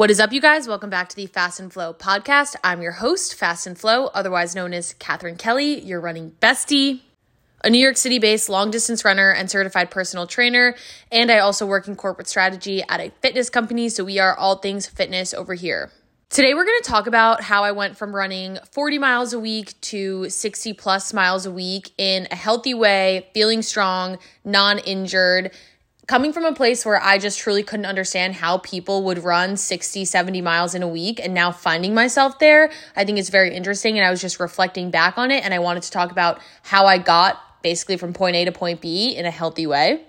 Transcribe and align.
What 0.00 0.10
is 0.10 0.18
up, 0.18 0.32
you 0.32 0.40
guys? 0.40 0.66
Welcome 0.66 0.88
back 0.88 1.10
to 1.10 1.16
the 1.16 1.26
Fast 1.26 1.60
and 1.60 1.70
Flow 1.70 1.92
podcast. 1.92 2.56
I'm 2.64 2.80
your 2.80 2.92
host, 2.92 3.34
Fast 3.34 3.66
and 3.66 3.78
Flow, 3.78 4.06
otherwise 4.14 4.54
known 4.54 4.72
as 4.72 4.94
Katherine 4.94 5.36
Kelly, 5.36 5.78
your 5.78 6.00
running 6.00 6.30
bestie, 6.40 7.00
a 7.62 7.68
New 7.68 7.78
York 7.78 7.98
City 7.98 8.18
based 8.18 8.48
long 8.48 8.70
distance 8.70 9.04
runner 9.04 9.30
and 9.30 9.50
certified 9.50 9.90
personal 9.90 10.26
trainer. 10.26 10.74
And 11.12 11.30
I 11.30 11.40
also 11.40 11.66
work 11.66 11.86
in 11.86 11.96
corporate 11.96 12.28
strategy 12.28 12.82
at 12.88 12.98
a 12.98 13.12
fitness 13.20 13.50
company. 13.50 13.90
So 13.90 14.02
we 14.02 14.18
are 14.18 14.34
all 14.34 14.56
things 14.56 14.86
fitness 14.86 15.34
over 15.34 15.52
here. 15.52 15.90
Today, 16.30 16.54
we're 16.54 16.64
going 16.64 16.80
to 16.80 16.88
talk 16.88 17.06
about 17.06 17.42
how 17.42 17.64
I 17.64 17.72
went 17.72 17.98
from 17.98 18.14
running 18.14 18.56
40 18.70 18.98
miles 18.98 19.34
a 19.34 19.38
week 19.38 19.78
to 19.82 20.30
60 20.30 20.72
plus 20.74 21.12
miles 21.12 21.44
a 21.44 21.50
week 21.50 21.90
in 21.98 22.26
a 22.30 22.36
healthy 22.36 22.72
way, 22.72 23.28
feeling 23.34 23.60
strong, 23.60 24.16
non 24.44 24.78
injured, 24.78 25.50
coming 26.10 26.32
from 26.32 26.44
a 26.44 26.52
place 26.52 26.84
where 26.84 27.00
I 27.00 27.18
just 27.18 27.38
truly 27.38 27.62
couldn't 27.62 27.86
understand 27.86 28.34
how 28.34 28.58
people 28.58 29.04
would 29.04 29.22
run 29.22 29.56
60, 29.56 30.04
70 30.04 30.40
miles 30.40 30.74
in 30.74 30.82
a 30.82 30.88
week 30.88 31.20
and 31.20 31.32
now 31.32 31.52
finding 31.52 31.94
myself 31.94 32.40
there, 32.40 32.72
I 32.96 33.04
think 33.04 33.16
it's 33.16 33.28
very 33.28 33.54
interesting. 33.54 33.96
And 33.96 34.04
I 34.04 34.10
was 34.10 34.20
just 34.20 34.40
reflecting 34.40 34.90
back 34.90 35.18
on 35.18 35.30
it 35.30 35.44
and 35.44 35.54
I 35.54 35.60
wanted 35.60 35.84
to 35.84 35.92
talk 35.92 36.10
about 36.10 36.40
how 36.64 36.86
I 36.86 36.98
got 36.98 37.40
basically 37.62 37.96
from 37.96 38.12
point 38.12 38.34
A 38.34 38.44
to 38.46 38.50
point 38.50 38.80
B 38.80 39.14
in 39.14 39.24
a 39.24 39.30
healthy 39.30 39.68
way. 39.68 40.02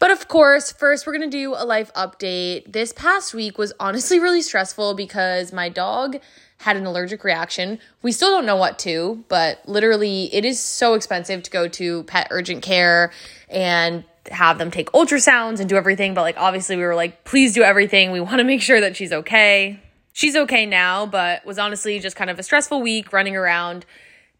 But 0.00 0.10
of 0.10 0.26
course, 0.26 0.72
first 0.72 1.06
we're 1.06 1.12
gonna 1.12 1.28
do 1.28 1.54
a 1.56 1.64
life 1.64 1.92
update. 1.94 2.72
This 2.72 2.92
past 2.92 3.32
week 3.32 3.58
was 3.58 3.72
honestly 3.78 4.18
really 4.18 4.42
stressful 4.42 4.94
because 4.94 5.52
my 5.52 5.68
dog 5.68 6.16
had 6.58 6.76
an 6.76 6.84
allergic 6.84 7.22
reaction. 7.22 7.78
We 8.02 8.10
still 8.10 8.32
don't 8.32 8.44
know 8.44 8.56
what 8.56 8.76
to, 8.80 9.24
but 9.28 9.60
literally, 9.68 10.34
it 10.34 10.44
is 10.44 10.58
so 10.58 10.94
expensive 10.94 11.44
to 11.44 11.50
go 11.52 11.68
to 11.68 12.02
pet 12.04 12.26
urgent 12.32 12.64
care 12.64 13.12
and 13.48 14.02
have 14.30 14.58
them 14.58 14.70
take 14.70 14.90
ultrasounds 14.92 15.60
and 15.60 15.68
do 15.68 15.76
everything. 15.76 16.14
But 16.14 16.22
like, 16.22 16.36
obviously, 16.38 16.76
we 16.76 16.82
were 16.82 16.94
like, 16.94 17.24
please 17.24 17.54
do 17.54 17.62
everything. 17.62 18.12
We 18.12 18.20
want 18.20 18.38
to 18.38 18.44
make 18.44 18.62
sure 18.62 18.80
that 18.80 18.96
she's 18.96 19.12
okay. 19.12 19.80
She's 20.12 20.36
okay 20.36 20.66
now, 20.66 21.06
but 21.06 21.44
was 21.46 21.58
honestly 21.58 21.98
just 21.98 22.16
kind 22.16 22.30
of 22.30 22.38
a 22.38 22.42
stressful 22.42 22.82
week 22.82 23.12
running 23.12 23.36
around. 23.36 23.86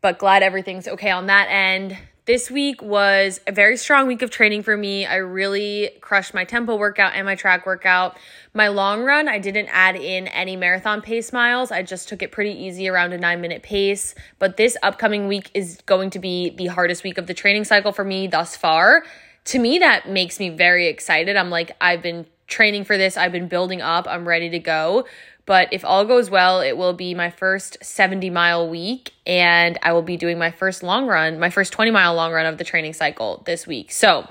But 0.01 0.19
glad 0.19 0.43
everything's 0.43 0.87
okay 0.87 1.11
on 1.11 1.27
that 1.27 1.47
end. 1.49 1.97
This 2.25 2.51
week 2.51 2.81
was 2.81 3.41
a 3.49 3.53
very 3.53 3.77
strong 3.77 4.07
week 4.07 4.23
of 4.23 4.31
training 4.31 4.63
for 4.63 4.77
me. 4.77 5.05
I 5.05 5.17
really 5.17 5.91
crushed 6.01 6.35
my 6.35 6.45
tempo 6.45 6.77
workout 6.77 7.15
and 7.15 7.27
my 7.27 7.35
track 7.35 7.67
workout. 7.67 8.17
My 8.55 8.69
long 8.69 9.03
run, 9.03 9.29
I 9.29 9.41
didn't 9.41 9.69
add 9.73 9.97
in 9.97 10.29
any 10.29 10.55
marathon 10.55 11.03
pace 11.03 11.33
miles. 11.33 11.73
I 11.73 11.83
just 11.83 12.09
took 12.09 12.23
it 12.23 12.31
pretty 12.31 12.53
easy 12.53 12.89
around 12.89 13.13
a 13.13 13.19
nine 13.19 13.41
minute 13.41 13.65
pace. 13.65 14.15
But 14.39 14.57
this 14.57 14.77
upcoming 14.85 15.27
week 15.27 15.51
is 15.53 15.81
going 15.85 16.11
to 16.11 16.21
be 16.21 16.51
the 16.51 16.67
hardest 16.67 17.03
week 17.03 17.19
of 17.19 17.27
the 17.27 17.35
training 17.35 17.65
cycle 17.65 17.91
for 17.91 18.05
me 18.05 18.29
thus 18.29 18.57
far 18.57 19.03
to 19.47 19.59
me, 19.59 19.79
that 19.79 20.09
makes 20.09 20.39
me 20.39 20.49
very 20.51 20.87
excited. 20.87 21.37
I'm 21.37 21.51
like, 21.51 21.77
I've 21.81 22.03
been 22.03 22.27
training 22.47 22.85
for 22.85 22.99
this, 22.99 23.17
I've 23.17 23.33
been 23.33 23.49
building 23.49 23.81
up, 23.81 24.07
I'm 24.09 24.27
ready 24.27 24.51
to 24.51 24.59
go. 24.59 25.07
But 25.45 25.73
if 25.73 25.85
all 25.85 26.05
goes 26.05 26.31
well, 26.31 26.61
it 26.61 26.77
will 26.77 26.93
be 26.93 27.15
my 27.15 27.31
first 27.31 27.77
70 27.83 28.31
mile 28.31 28.69
week, 28.69 29.13
and 29.27 29.77
I 29.83 29.93
will 29.93 30.03
be 30.03 30.17
doing 30.17 30.39
my 30.39 30.53
first 30.53 30.83
long 30.85 31.07
run, 31.07 31.41
my 31.41 31.51
first 31.51 31.73
20 31.73 31.91
mile 31.91 32.15
long 32.15 32.33
run 32.33 32.47
of 32.47 32.59
the 32.59 32.65
training 32.65 32.93
cycle 32.93 33.43
this 33.45 33.67
week. 33.67 33.91
So, 33.91 34.29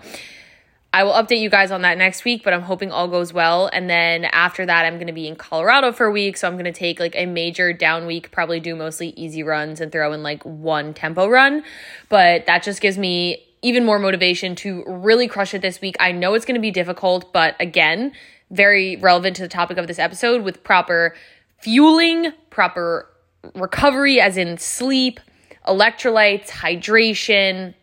I 0.94 1.06
will 1.06 1.14
update 1.14 1.40
you 1.40 1.50
guys 1.50 1.72
on 1.72 1.84
that 1.84 1.98
next 1.98 2.26
week, 2.26 2.44
but 2.44 2.54
I'm 2.54 2.64
hoping 2.64 2.92
all 2.92 3.08
goes 3.08 3.32
well. 3.32 3.70
And 3.72 3.90
then 3.90 4.26
after 4.26 4.66
that, 4.66 4.86
I'm 4.86 4.96
going 4.96 5.08
to 5.08 5.14
be 5.14 5.26
in 5.26 5.38
Colorado 5.38 5.94
for 5.94 6.06
a 6.06 6.12
week. 6.12 6.36
So 6.36 6.50
I'm 6.50 6.56
going 6.56 6.66
to 6.66 6.74
take 6.74 7.00
like 7.00 7.16
a 7.16 7.26
major 7.26 7.72
down 7.72 8.06
week, 8.06 8.30
probably 8.32 8.60
do 8.60 8.76
mostly 8.76 9.10
easy 9.16 9.42
runs 9.42 9.80
and 9.80 9.90
throw 9.90 10.12
in 10.12 10.22
like 10.22 10.44
one 10.44 10.94
tempo 10.94 11.30
run. 11.30 11.64
But 12.10 12.46
that 12.48 12.64
just 12.64 12.82
gives 12.82 12.98
me 12.98 13.42
even 13.62 13.86
more 13.86 14.00
motivation 14.00 14.56
to 14.56 14.84
really 14.88 15.28
crush 15.28 15.54
it 15.54 15.62
this 15.62 15.82
week. 15.82 15.96
I 16.00 16.12
know 16.12 16.34
it's 16.34 16.46
going 16.46 16.56
to 16.56 16.62
be 16.62 16.72
difficult, 16.72 17.32
but 17.32 17.56
again, 17.60 18.12
very 18.50 18.96
relevant 18.98 19.36
to 19.38 19.42
the 19.42 19.48
topic 19.48 19.78
of 19.78 19.88
this 19.88 20.00
episode 20.00 20.44
with 20.44 20.64
proper 20.64 21.16
fueling, 21.60 22.34
proper 22.50 23.08
recovery, 23.56 24.20
as 24.20 24.38
in 24.38 24.58
sleep, 24.58 25.20
electrolytes, 25.68 26.50
hydration, 26.50 27.74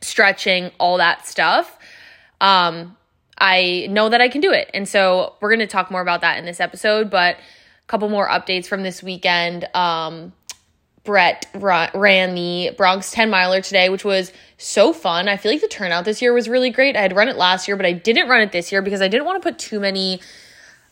stretching, 0.00 0.70
all 0.78 0.98
that 0.98 1.26
stuff. 1.26 1.78
Um, 2.40 2.96
I 3.38 3.86
know 3.90 4.08
that 4.08 4.20
I 4.20 4.28
can 4.28 4.40
do 4.40 4.52
it. 4.52 4.70
And 4.74 4.88
so 4.88 5.34
we're 5.40 5.50
going 5.50 5.60
to 5.60 5.66
talk 5.66 5.90
more 5.90 6.00
about 6.00 6.20
that 6.20 6.38
in 6.38 6.44
this 6.44 6.60
episode, 6.60 7.10
but 7.10 7.36
a 7.36 7.86
couple 7.86 8.08
more 8.08 8.28
updates 8.28 8.66
from 8.66 8.82
this 8.82 9.02
weekend. 9.02 9.68
Um, 9.74 10.32
Brett 11.08 11.46
ran 11.54 12.34
the 12.34 12.72
Bronx 12.76 13.12
10 13.12 13.30
miler 13.30 13.62
today, 13.62 13.88
which 13.88 14.04
was 14.04 14.30
so 14.58 14.92
fun. 14.92 15.26
I 15.26 15.38
feel 15.38 15.50
like 15.50 15.62
the 15.62 15.66
turnout 15.66 16.04
this 16.04 16.20
year 16.20 16.34
was 16.34 16.50
really 16.50 16.68
great. 16.68 16.98
I 16.98 17.00
had 17.00 17.16
run 17.16 17.28
it 17.28 17.36
last 17.36 17.66
year, 17.66 17.78
but 17.78 17.86
I 17.86 17.92
didn't 17.92 18.28
run 18.28 18.42
it 18.42 18.52
this 18.52 18.70
year 18.70 18.82
because 18.82 19.00
I 19.00 19.08
didn't 19.08 19.24
want 19.24 19.42
to 19.42 19.48
put 19.48 19.58
too 19.58 19.80
many 19.80 20.20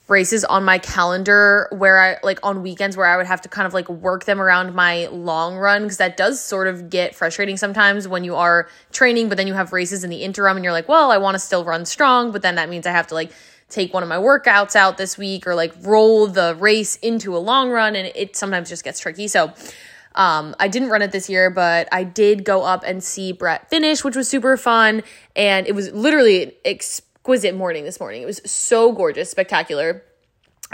races 0.09 0.43
on 0.43 0.65
my 0.65 0.79
calendar 0.79 1.69
where 1.71 2.01
I 2.01 2.17
like 2.23 2.39
on 2.43 2.63
weekends 2.63 2.97
where 2.97 3.05
I 3.05 3.19
would 3.19 3.27
have 3.27 3.43
to 3.43 3.51
kind 3.51 3.67
of 3.67 3.75
like 3.75 3.91
work 3.91 4.25
them 4.25 4.41
around 4.41 4.75
my 4.75 5.07
long 5.09 5.59
run 5.59 5.83
because 5.83 5.99
that 5.99 6.17
does 6.17 6.43
sort 6.43 6.67
of 6.67 6.89
get 6.89 7.15
frustrating 7.15 7.59
sometimes 7.59 8.09
when 8.09 8.25
you 8.25 8.37
are 8.37 8.71
training, 8.93 9.29
but 9.29 9.37
then 9.37 9.47
you 9.47 9.53
have 9.53 9.75
races 9.75 10.03
in 10.03 10.09
the 10.09 10.23
interim 10.23 10.57
and 10.57 10.65
you're 10.65 10.73
like, 10.73 10.89
well, 10.89 11.11
I 11.11 11.19
want 11.19 11.35
to 11.35 11.39
still 11.39 11.63
run 11.63 11.85
strong, 11.85 12.33
but 12.33 12.41
then 12.41 12.55
that 12.55 12.71
means 12.71 12.87
I 12.87 12.93
have 12.93 13.09
to 13.09 13.15
like 13.15 13.33
take 13.69 13.93
one 13.93 14.03
of 14.03 14.09
my 14.09 14.17
workouts 14.17 14.77
out 14.77 14.97
this 14.97 15.19
week 15.19 15.47
or 15.47 15.55
like 15.55 15.75
roll 15.83 16.27
the 16.27 16.57
race 16.59 16.97
into 16.97 17.37
a 17.37 17.39
long 17.39 17.69
run 17.69 17.95
and 17.95 18.11
it 18.15 18.35
sometimes 18.35 18.71
just 18.71 18.83
gets 18.83 18.99
tricky. 18.99 19.29
So 19.29 19.53
um, 20.17 20.57
I 20.59 20.69
didn't 20.69 20.89
run 20.89 21.03
it 21.03 21.13
this 21.13 21.29
year, 21.29 21.51
but 21.51 21.89
I 21.93 22.05
did 22.05 22.45
go 22.45 22.63
up 22.63 22.83
and 22.85 23.03
see 23.05 23.33
Brett 23.33 23.71
finish, 23.71 24.03
which 24.03 24.17
was 24.17 24.29
super 24.29 24.57
fun. 24.57 25.03
And 25.35 25.67
it 25.67 25.75
was 25.75 25.93
literally 25.93 26.43
an 26.43 26.53
exquisite 26.65 27.55
morning 27.55 27.85
this 27.85 28.01
morning. 28.01 28.23
It 28.23 28.27
was 28.27 28.41
so 28.45 28.93
gorgeous, 28.93 29.31
spectacular. 29.31 30.03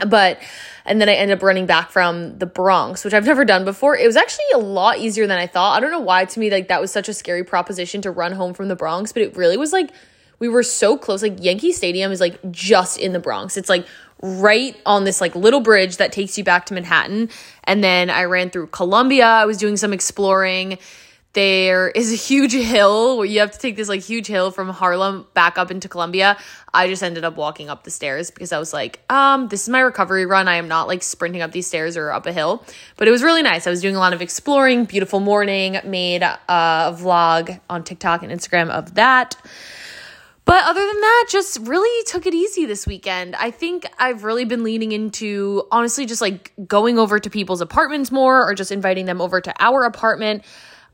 But, 0.07 0.41
and 0.87 1.01
then 1.01 1.11
I 1.11 1.15
ended 1.15 1.37
up 1.37 1.43
running 1.43 1.67
back 1.67 1.91
from 1.91 2.39
the 2.39 2.47
Bronx, 2.47 3.05
which 3.05 3.13
I've 3.13 3.27
never 3.27 3.45
done 3.45 3.67
before. 3.67 3.95
It 3.95 4.07
was 4.07 4.17
actually 4.17 4.47
a 4.55 4.59
lot 4.59 4.99
easier 4.99 5.27
than 5.27 5.39
I 5.39 5.47
thought. 5.47 5.77
I 5.77 5.81
don't 5.81 5.91
know 5.91 6.01
why 6.01 6.25
to 6.25 6.41
me, 6.41 6.51
like, 6.51 6.69
that 6.69 6.81
was 6.81 6.91
such 6.91 7.11
a 7.11 7.15
scary 7.15 7.45
proposition 7.45 8.01
to 8.03 8.11
run 8.11 8.33
home 8.33 8.55
from 8.55 8.69
the 8.69 8.77
Bronx, 8.77 9.13
but 9.13 9.21
it 9.21 9.37
really 9.37 9.59
was 9.59 9.71
like, 9.71 9.91
we 10.39 10.49
were 10.49 10.63
so 10.63 10.97
close. 10.97 11.23
Like, 11.23 11.45
Yankee 11.45 11.73
Stadium 11.73 12.11
is 12.11 12.21
like 12.21 12.39
just 12.51 12.99
in 12.99 13.13
the 13.13 13.21
Bronx. 13.21 13.57
It's 13.57 13.69
like 13.69 13.87
right 14.23 14.81
on 14.87 15.05
this 15.05 15.21
like 15.21 15.35
little 15.35 15.61
bridge 15.61 15.97
that 15.97 16.13
takes 16.13 16.39
you 16.39 16.45
back 16.45 16.67
to 16.67 16.75
Manhattan. 16.75 17.29
And 17.65 17.83
then 17.83 18.09
I 18.09 18.25
ran 18.25 18.51
through 18.51 18.69
Columbia. 18.69 19.27
I 19.27 19.45
was 19.45 19.59
doing 19.59 19.77
some 19.77 19.93
exploring. 19.93 20.79
There 21.35 21.89
is 21.89 22.13
a 22.13 22.17
huge 22.17 22.53
hill 22.53 23.17
where 23.17 23.27
you 23.27 23.41
have 23.41 23.53
to 23.53 23.59
take 23.59 23.75
this 23.75 23.89
like 23.89 24.03
huge 24.03 24.27
hill 24.27 24.51
from 24.51 24.69
Harlem 24.69 25.27
back 25.33 25.57
up 25.57 25.71
into 25.71 25.89
Columbia. 25.89 26.37
I 26.75 26.89
just 26.89 27.03
ended 27.03 27.25
up 27.25 27.37
walking 27.37 27.71
up 27.71 27.85
the 27.85 27.91
stairs 27.91 28.31
because 28.31 28.53
I 28.53 28.59
was 28.59 28.75
like, 28.75 29.01
um, 29.11 29.49
this 29.49 29.63
is 29.63 29.71
my 29.71 29.81
recovery 29.81 30.27
run. 30.27 30.47
I 30.47 30.57
am 30.57 30.69
not 30.69 30.89
like 30.89 31.03
sprinting 31.03 31.41
up 31.41 31.53
these 31.53 31.67
stairs 31.67 31.97
or 31.97 32.11
up 32.11 32.27
a 32.27 32.33
hill. 32.33 32.63
But 32.97 33.09
it 33.09 33.11
was 33.11 33.23
really 33.23 33.43
nice. 33.43 33.67
I 33.67 33.71
was 33.71 33.81
doing 33.81 33.97
a 33.97 33.99
lot 33.99 34.13
of 34.13 34.21
exploring, 34.21 34.85
beautiful 34.85 35.21
morning, 35.21 35.79
made 35.85 36.23
a 36.23 36.39
vlog 36.99 37.59
on 37.71 37.83
TikTok 37.83 38.23
and 38.23 38.31
Instagram 38.31 38.69
of 38.69 38.95
that. 38.97 39.35
But 40.45 40.65
other 40.65 40.85
than 40.85 41.01
that, 41.01 41.27
just 41.31 41.59
really 41.61 42.05
took 42.05 42.27
it 42.27 42.35
easy 42.35 42.67
this 42.67 42.87
weekend. 42.87 43.37
I 43.37 43.51
think 43.51 43.87
I've 43.99 44.25
really 44.25 44.45
been 44.45 44.65
leaning 44.65 44.93
into 44.93 45.65
honestly 45.71 46.05
just 46.05 46.21
like 46.21 46.53
going 46.67 46.99
over 46.99 47.19
to 47.19 47.31
people's 47.31 47.61
apartments 47.61 48.11
more 48.11 48.49
or 48.49 48.55
just 48.55 48.73
inviting 48.73 49.07
them 49.07 49.21
over 49.21 49.41
to 49.41 49.55
our 49.61 49.85
apartment. 49.85 50.43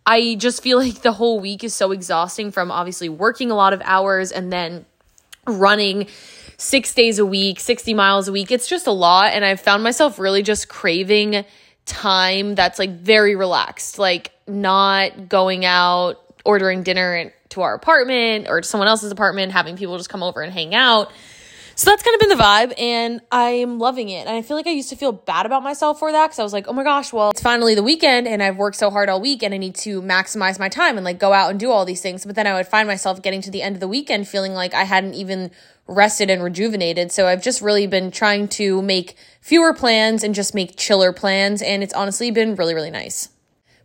I 0.04 0.36
just 0.36 0.62
feel 0.62 0.78
like 0.84 1.02
the 1.02 1.12
whole 1.12 1.40
week 1.40 1.64
is 1.64 1.74
so 1.74 1.92
exhausting 1.92 2.50
from 2.50 2.70
obviously 2.70 3.08
working 3.08 3.50
a 3.50 3.54
lot 3.54 3.72
of 3.72 3.80
hours 3.84 4.32
and 4.32 4.52
then 4.52 4.84
running 5.46 6.08
six 6.58 6.92
days 6.92 7.18
a 7.18 7.24
week, 7.24 7.60
60 7.60 7.94
miles 7.94 8.28
a 8.28 8.32
week. 8.32 8.50
It's 8.50 8.68
just 8.68 8.86
a 8.86 8.92
lot. 8.92 9.32
And 9.32 9.44
I've 9.44 9.60
found 9.60 9.82
myself 9.82 10.18
really 10.18 10.42
just 10.42 10.68
craving 10.68 11.44
time 11.86 12.54
that's 12.54 12.78
like 12.78 12.90
very 12.90 13.34
relaxed, 13.34 13.98
like 13.98 14.32
not 14.46 15.28
going 15.28 15.64
out, 15.64 16.16
ordering 16.44 16.82
dinner 16.82 17.32
to 17.50 17.62
our 17.62 17.74
apartment 17.74 18.48
or 18.48 18.60
to 18.60 18.66
someone 18.66 18.88
else's 18.88 19.12
apartment, 19.12 19.52
having 19.52 19.76
people 19.76 19.96
just 19.96 20.10
come 20.10 20.22
over 20.22 20.42
and 20.42 20.52
hang 20.52 20.74
out. 20.74 21.10
So 21.78 21.90
that's 21.90 22.02
kind 22.02 22.14
of 22.14 22.20
been 22.20 22.36
the 22.36 22.42
vibe, 22.42 22.74
and 22.76 23.20
I'm 23.30 23.78
loving 23.78 24.08
it. 24.08 24.26
And 24.26 24.30
I 24.30 24.42
feel 24.42 24.56
like 24.56 24.66
I 24.66 24.70
used 24.70 24.88
to 24.88 24.96
feel 24.96 25.12
bad 25.12 25.46
about 25.46 25.62
myself 25.62 26.00
for 26.00 26.10
that 26.10 26.26
because 26.26 26.40
I 26.40 26.42
was 26.42 26.52
like, 26.52 26.66
oh 26.66 26.72
my 26.72 26.82
gosh, 26.82 27.12
well, 27.12 27.30
it's 27.30 27.40
finally 27.40 27.76
the 27.76 27.84
weekend, 27.84 28.26
and 28.26 28.42
I've 28.42 28.56
worked 28.56 28.76
so 28.76 28.90
hard 28.90 29.08
all 29.08 29.20
week, 29.20 29.44
and 29.44 29.54
I 29.54 29.58
need 29.58 29.76
to 29.76 30.02
maximize 30.02 30.58
my 30.58 30.68
time 30.68 30.96
and 30.96 31.04
like 31.04 31.20
go 31.20 31.32
out 31.32 31.52
and 31.52 31.60
do 31.60 31.70
all 31.70 31.84
these 31.84 32.00
things. 32.00 32.26
But 32.26 32.34
then 32.34 32.48
I 32.48 32.54
would 32.54 32.66
find 32.66 32.88
myself 32.88 33.22
getting 33.22 33.42
to 33.42 33.50
the 33.52 33.62
end 33.62 33.76
of 33.76 33.80
the 33.80 33.86
weekend 33.86 34.26
feeling 34.26 34.54
like 34.54 34.74
I 34.74 34.82
hadn't 34.82 35.14
even 35.14 35.52
rested 35.86 36.30
and 36.30 36.42
rejuvenated. 36.42 37.12
So 37.12 37.28
I've 37.28 37.44
just 37.44 37.62
really 37.62 37.86
been 37.86 38.10
trying 38.10 38.48
to 38.48 38.82
make 38.82 39.14
fewer 39.40 39.72
plans 39.72 40.24
and 40.24 40.34
just 40.34 40.56
make 40.56 40.76
chiller 40.76 41.12
plans, 41.12 41.62
and 41.62 41.84
it's 41.84 41.94
honestly 41.94 42.32
been 42.32 42.56
really, 42.56 42.74
really 42.74 42.90
nice. 42.90 43.28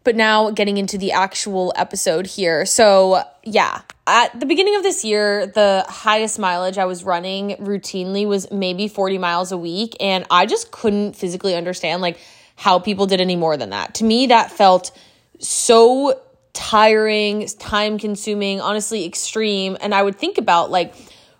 But 0.03 0.15
now 0.15 0.51
getting 0.51 0.77
into 0.77 0.97
the 0.97 1.13
actual 1.13 1.71
episode 1.75 2.27
here. 2.27 2.65
So, 2.65 3.23
yeah, 3.43 3.81
at 4.05 4.37
the 4.37 4.45
beginning 4.45 4.75
of 4.75 4.83
this 4.83 5.05
year, 5.05 5.47
the 5.47 5.85
highest 5.87 6.39
mileage 6.39 6.77
I 6.77 6.85
was 6.85 7.03
running 7.03 7.51
routinely 7.57 8.27
was 8.27 8.51
maybe 8.51 8.87
40 8.87 9.17
miles 9.17 9.51
a 9.51 9.57
week. 9.57 9.95
And 10.01 10.25
I 10.29 10.45
just 10.45 10.71
couldn't 10.71 11.15
physically 11.15 11.55
understand 11.55 12.01
like 12.01 12.19
how 12.55 12.79
people 12.79 13.05
did 13.05 13.21
any 13.21 13.37
more 13.37 13.55
than 13.55 13.69
that. 13.69 13.95
To 13.95 14.03
me, 14.03 14.27
that 14.27 14.51
felt 14.51 14.91
so 15.39 16.19
tiring, 16.51 17.47
time 17.59 17.97
consuming, 17.97 18.59
honestly 18.59 19.05
extreme. 19.05 19.77
And 19.79 19.95
I 19.95 20.03
would 20.03 20.17
think 20.17 20.37
about 20.37 20.69
like, 20.69 20.93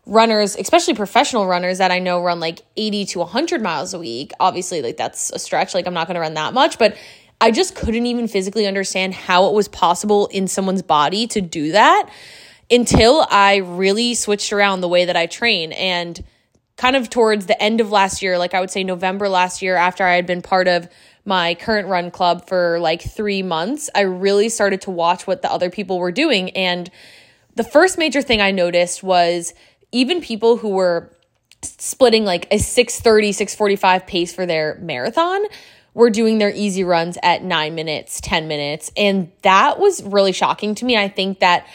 runners, 0.06 0.56
especially 0.58 0.94
professional 0.94 1.48
runners 1.48 1.78
that 1.78 1.92
I 1.92 2.00
know 2.00 2.22
run 2.22 2.40
like 2.40 2.62
80 2.76 3.06
to 3.06 3.20
100 3.20 3.62
miles 3.62 3.94
a 3.94 4.00
week. 4.00 4.32
Obviously, 4.40 4.82
like 4.82 4.98
that's 4.98 5.32
a 5.32 5.40
stretch. 5.40 5.74
Like 5.74 5.88
I'm 5.88 5.94
not 5.94 6.08
going 6.08 6.16
to 6.16 6.22
run 6.22 6.34
that 6.34 6.54
much, 6.54 6.78
but 6.78 6.98
I 7.44 7.52
just 7.52 7.76
couldn't 7.76 8.06
even 8.06 8.30
physically 8.30 8.68
understand 8.68 9.14
how 9.14 9.48
it 9.48 9.54
was 9.54 9.68
possible 9.68 10.28
in 10.28 10.48
someone's 10.48 10.82
body 10.82 11.28
to 11.28 11.42
do 11.42 11.74
that 11.74 12.10
until 12.72 13.28
I 13.30 13.58
really 13.58 14.14
switched 14.14 14.54
around 14.54 14.80
the 14.80 14.88
way 14.88 15.04
that 15.04 15.18
I 15.18 15.26
train. 15.26 15.74
And 15.74 16.24
kind 16.78 16.96
of 16.96 17.10
towards 17.10 17.48
the 17.48 17.62
end 17.62 17.82
of 17.82 17.92
last 17.92 18.22
year, 18.22 18.38
like 18.38 18.54
I 18.54 18.62
would 18.62 18.72
say 18.72 18.86
November 18.86 19.28
last 19.28 19.62
year, 19.62 19.76
after 19.76 20.06
I 20.06 20.16
had 20.16 20.26
been 20.26 20.42
part 20.42 20.70
of 20.70 20.88
my 21.26 21.56
current 21.56 21.90
run 21.90 22.12
club 22.12 22.48
for 22.48 22.80
like 22.80 23.02
three 23.02 23.44
months, 23.44 23.90
I 23.94 24.02
really 24.04 24.48
started 24.48 24.80
to 24.84 24.92
watch 24.92 25.28
what 25.28 25.42
the 25.42 25.52
other 25.52 25.70
people 25.70 26.00
were 26.00 26.14
doing. 26.14 26.52
And 26.52 26.90
the 27.56 27.66
first 27.66 27.98
major 27.98 28.22
thing 28.22 28.40
I 28.40 28.52
noticed 28.52 29.04
was 29.04 29.54
even 29.92 30.22
people 30.22 30.56
who 30.56 30.70
were 30.70 31.12
splitting 31.62 32.24
like 32.24 32.48
a 32.52 32.58
630 32.58 33.34
645 33.34 34.08
pace 34.08 34.34
for 34.34 34.46
their 34.46 34.76
marathon 34.82 35.44
were 35.94 36.10
doing 36.10 36.38
their 36.38 36.52
easy 36.52 36.84
runs 36.84 37.18
at 37.22 37.44
9 37.44 37.76
minutes 37.76 38.20
10 38.22 38.48
minutes. 38.48 38.92
And 38.98 39.32
that 39.42 39.80
was 39.80 40.04
really 40.04 40.32
shocking 40.32 40.76
to 40.76 40.86
me. 40.86 40.98
I 40.98 41.08
think 41.08 41.40
that 41.40 41.68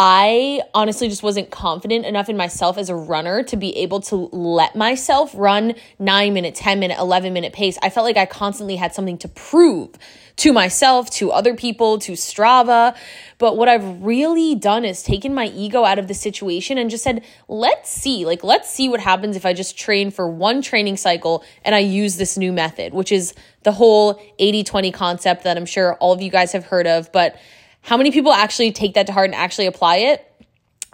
I 0.00 0.62
honestly 0.74 1.08
just 1.08 1.24
wasn't 1.24 1.50
confident 1.50 2.06
enough 2.06 2.28
in 2.28 2.36
myself 2.36 2.78
as 2.78 2.88
a 2.88 2.94
runner 2.94 3.42
to 3.42 3.56
be 3.56 3.76
able 3.78 4.00
to 4.02 4.14
let 4.30 4.76
myself 4.76 5.32
run 5.34 5.74
9 5.98 6.32
minute, 6.32 6.54
10 6.54 6.78
minute, 6.78 7.00
11 7.00 7.32
minute 7.32 7.52
pace. 7.52 7.76
I 7.82 7.90
felt 7.90 8.04
like 8.04 8.16
I 8.16 8.24
constantly 8.24 8.76
had 8.76 8.94
something 8.94 9.18
to 9.18 9.26
prove 9.26 9.90
to 10.36 10.52
myself, 10.52 11.10
to 11.10 11.32
other 11.32 11.56
people, 11.56 11.98
to 11.98 12.12
Strava. 12.12 12.96
But 13.38 13.56
what 13.56 13.68
I've 13.68 14.00
really 14.00 14.54
done 14.54 14.84
is 14.84 15.02
taken 15.02 15.34
my 15.34 15.46
ego 15.46 15.82
out 15.82 15.98
of 15.98 16.06
the 16.06 16.14
situation 16.14 16.78
and 16.78 16.90
just 16.90 17.02
said, 17.02 17.24
let's 17.48 17.90
see, 17.90 18.24
like, 18.24 18.44
let's 18.44 18.70
see 18.70 18.88
what 18.88 19.00
happens 19.00 19.34
if 19.34 19.44
I 19.44 19.52
just 19.52 19.76
train 19.76 20.12
for 20.12 20.30
one 20.30 20.62
training 20.62 20.96
cycle 20.96 21.42
and 21.64 21.74
I 21.74 21.80
use 21.80 22.18
this 22.18 22.38
new 22.38 22.52
method, 22.52 22.94
which 22.94 23.10
is 23.10 23.34
the 23.64 23.72
whole 23.72 24.22
80 24.38 24.62
20 24.62 24.92
concept 24.92 25.42
that 25.42 25.56
I'm 25.56 25.66
sure 25.66 25.94
all 25.94 26.12
of 26.12 26.22
you 26.22 26.30
guys 26.30 26.52
have 26.52 26.66
heard 26.66 26.86
of. 26.86 27.10
But 27.10 27.36
how 27.82 27.96
many 27.96 28.10
people 28.10 28.32
actually 28.32 28.72
take 28.72 28.94
that 28.94 29.06
to 29.06 29.12
heart 29.12 29.26
and 29.26 29.34
actually 29.34 29.66
apply 29.66 29.96
it? 29.96 30.24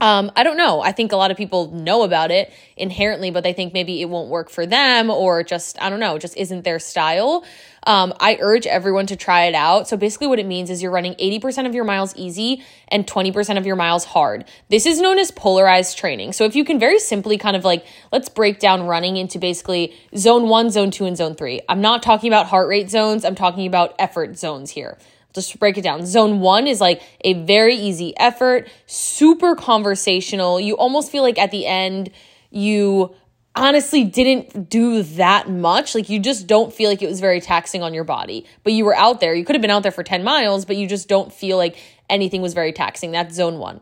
Um, 0.01 0.33
I 0.35 0.43
don't 0.43 0.57
know. 0.57 0.81
I 0.81 0.91
think 0.91 1.13
a 1.13 1.17
lot 1.17 1.31
of 1.31 1.37
people 1.37 1.71
know 1.71 2.03
about 2.03 2.33
it 2.33 2.53
inherently, 2.77 3.31
but 3.31 3.45
they 3.45 3.53
think 3.53 3.73
maybe 3.73 4.03
it 4.03 4.07
won't 4.07 4.29
work 4.29 4.51
for 4.51 4.67
them 4.67 5.09
or 5.09 5.45
just, 5.45 5.81
I 5.81 5.89
don't 5.89 6.01
know, 6.01 6.19
just 6.19 6.37
isn't 6.37 6.65
their 6.65 6.81
style. 6.81 7.45
Um, 7.87 8.13
I 8.19 8.37
urge 8.41 8.67
everyone 8.67 9.07
to 9.07 9.17
try 9.17 9.45
it 9.45 9.55
out. 9.55 9.87
So 9.87 9.97
basically, 9.97 10.27
what 10.27 10.41
it 10.41 10.47
means 10.47 10.69
is 10.69 10.83
you're 10.83 10.91
running 10.91 11.15
80% 11.15 11.67
of 11.67 11.75
your 11.77 11.85
miles 11.85 12.15
easy 12.17 12.65
and 12.89 13.07
20% 13.07 13.57
of 13.57 13.67
your 13.67 13.77
miles 13.77 14.05
hard. 14.05 14.47
This 14.69 14.85
is 14.85 15.01
known 15.01 15.19
as 15.19 15.31
polarized 15.31 15.97
training. 15.97 16.33
So 16.33 16.45
if 16.45 16.57
you 16.57 16.65
can 16.65 16.81
very 16.81 16.99
simply 16.99 17.39
kind 17.39 17.55
of 17.55 17.65
like, 17.65 17.87
let's 18.11 18.29
break 18.29 18.59
down 18.59 18.87
running 18.87 19.17
into 19.17 19.39
basically 19.39 19.95
zone 20.17 20.49
one, 20.49 20.71
zone 20.71 20.91
two, 20.91 21.05
and 21.05 21.17
zone 21.17 21.37
three. 21.37 21.61
I'm 21.69 21.81
not 21.81 22.03
talking 22.03 22.29
about 22.29 22.47
heart 22.47 22.69
rate 22.69 22.91
zones, 22.91 23.25
I'm 23.25 23.37
talking 23.37 23.67
about 23.67 23.95
effort 24.01 24.37
zones 24.37 24.71
here 24.71 24.99
just 25.35 25.59
break 25.59 25.77
it 25.77 25.83
down. 25.83 26.07
Zone 26.07 26.41
one 26.41 26.67
is 26.67 26.81
like 26.81 27.03
a 27.23 27.35
very 27.45 27.75
easy 27.75 28.17
effort, 28.19 28.69
super 28.87 29.55
conversational. 29.57 30.61
You 30.61 30.77
almost 30.77 31.11
feel 31.11 31.23
like 31.23 31.39
at 31.39 31.51
the 31.51 31.67
end, 31.67 32.11
you 32.51 33.15
honestly 33.57 34.05
didn't 34.05 34.69
do 34.69 35.03
that 35.03 35.49
much. 35.49 35.95
Like 35.95 36.09
you 36.09 36.19
just 36.19 36.47
don't 36.47 36.73
feel 36.73 36.91
like 36.91 37.03
it 37.03 37.09
was 37.09 37.21
very 37.21 37.41
taxing 37.41 37.83
on 37.83 37.95
your 37.95 38.05
body, 38.05 38.47
but 38.63 38.73
you 38.73 38.85
were 38.85 38.97
out 38.97 39.21
there. 39.21 39.35
You 39.35 39.45
could 39.45 39.55
have 39.55 39.63
been 39.63 39.71
out 39.71 39.83
there 39.83 39.93
for 39.93 40.03
10 40.03 40.25
miles, 40.25 40.65
but 40.65 40.77
you 40.77 40.87
just 40.87 41.09
don't 41.09 41.33
feel 41.33 41.57
like 41.57 41.77
anything 42.09 42.43
was 42.43 42.55
very 42.55 42.73
taxing. 42.73 43.13
That's 43.13 43.35
zone 43.35 43.59
one. 43.59 43.81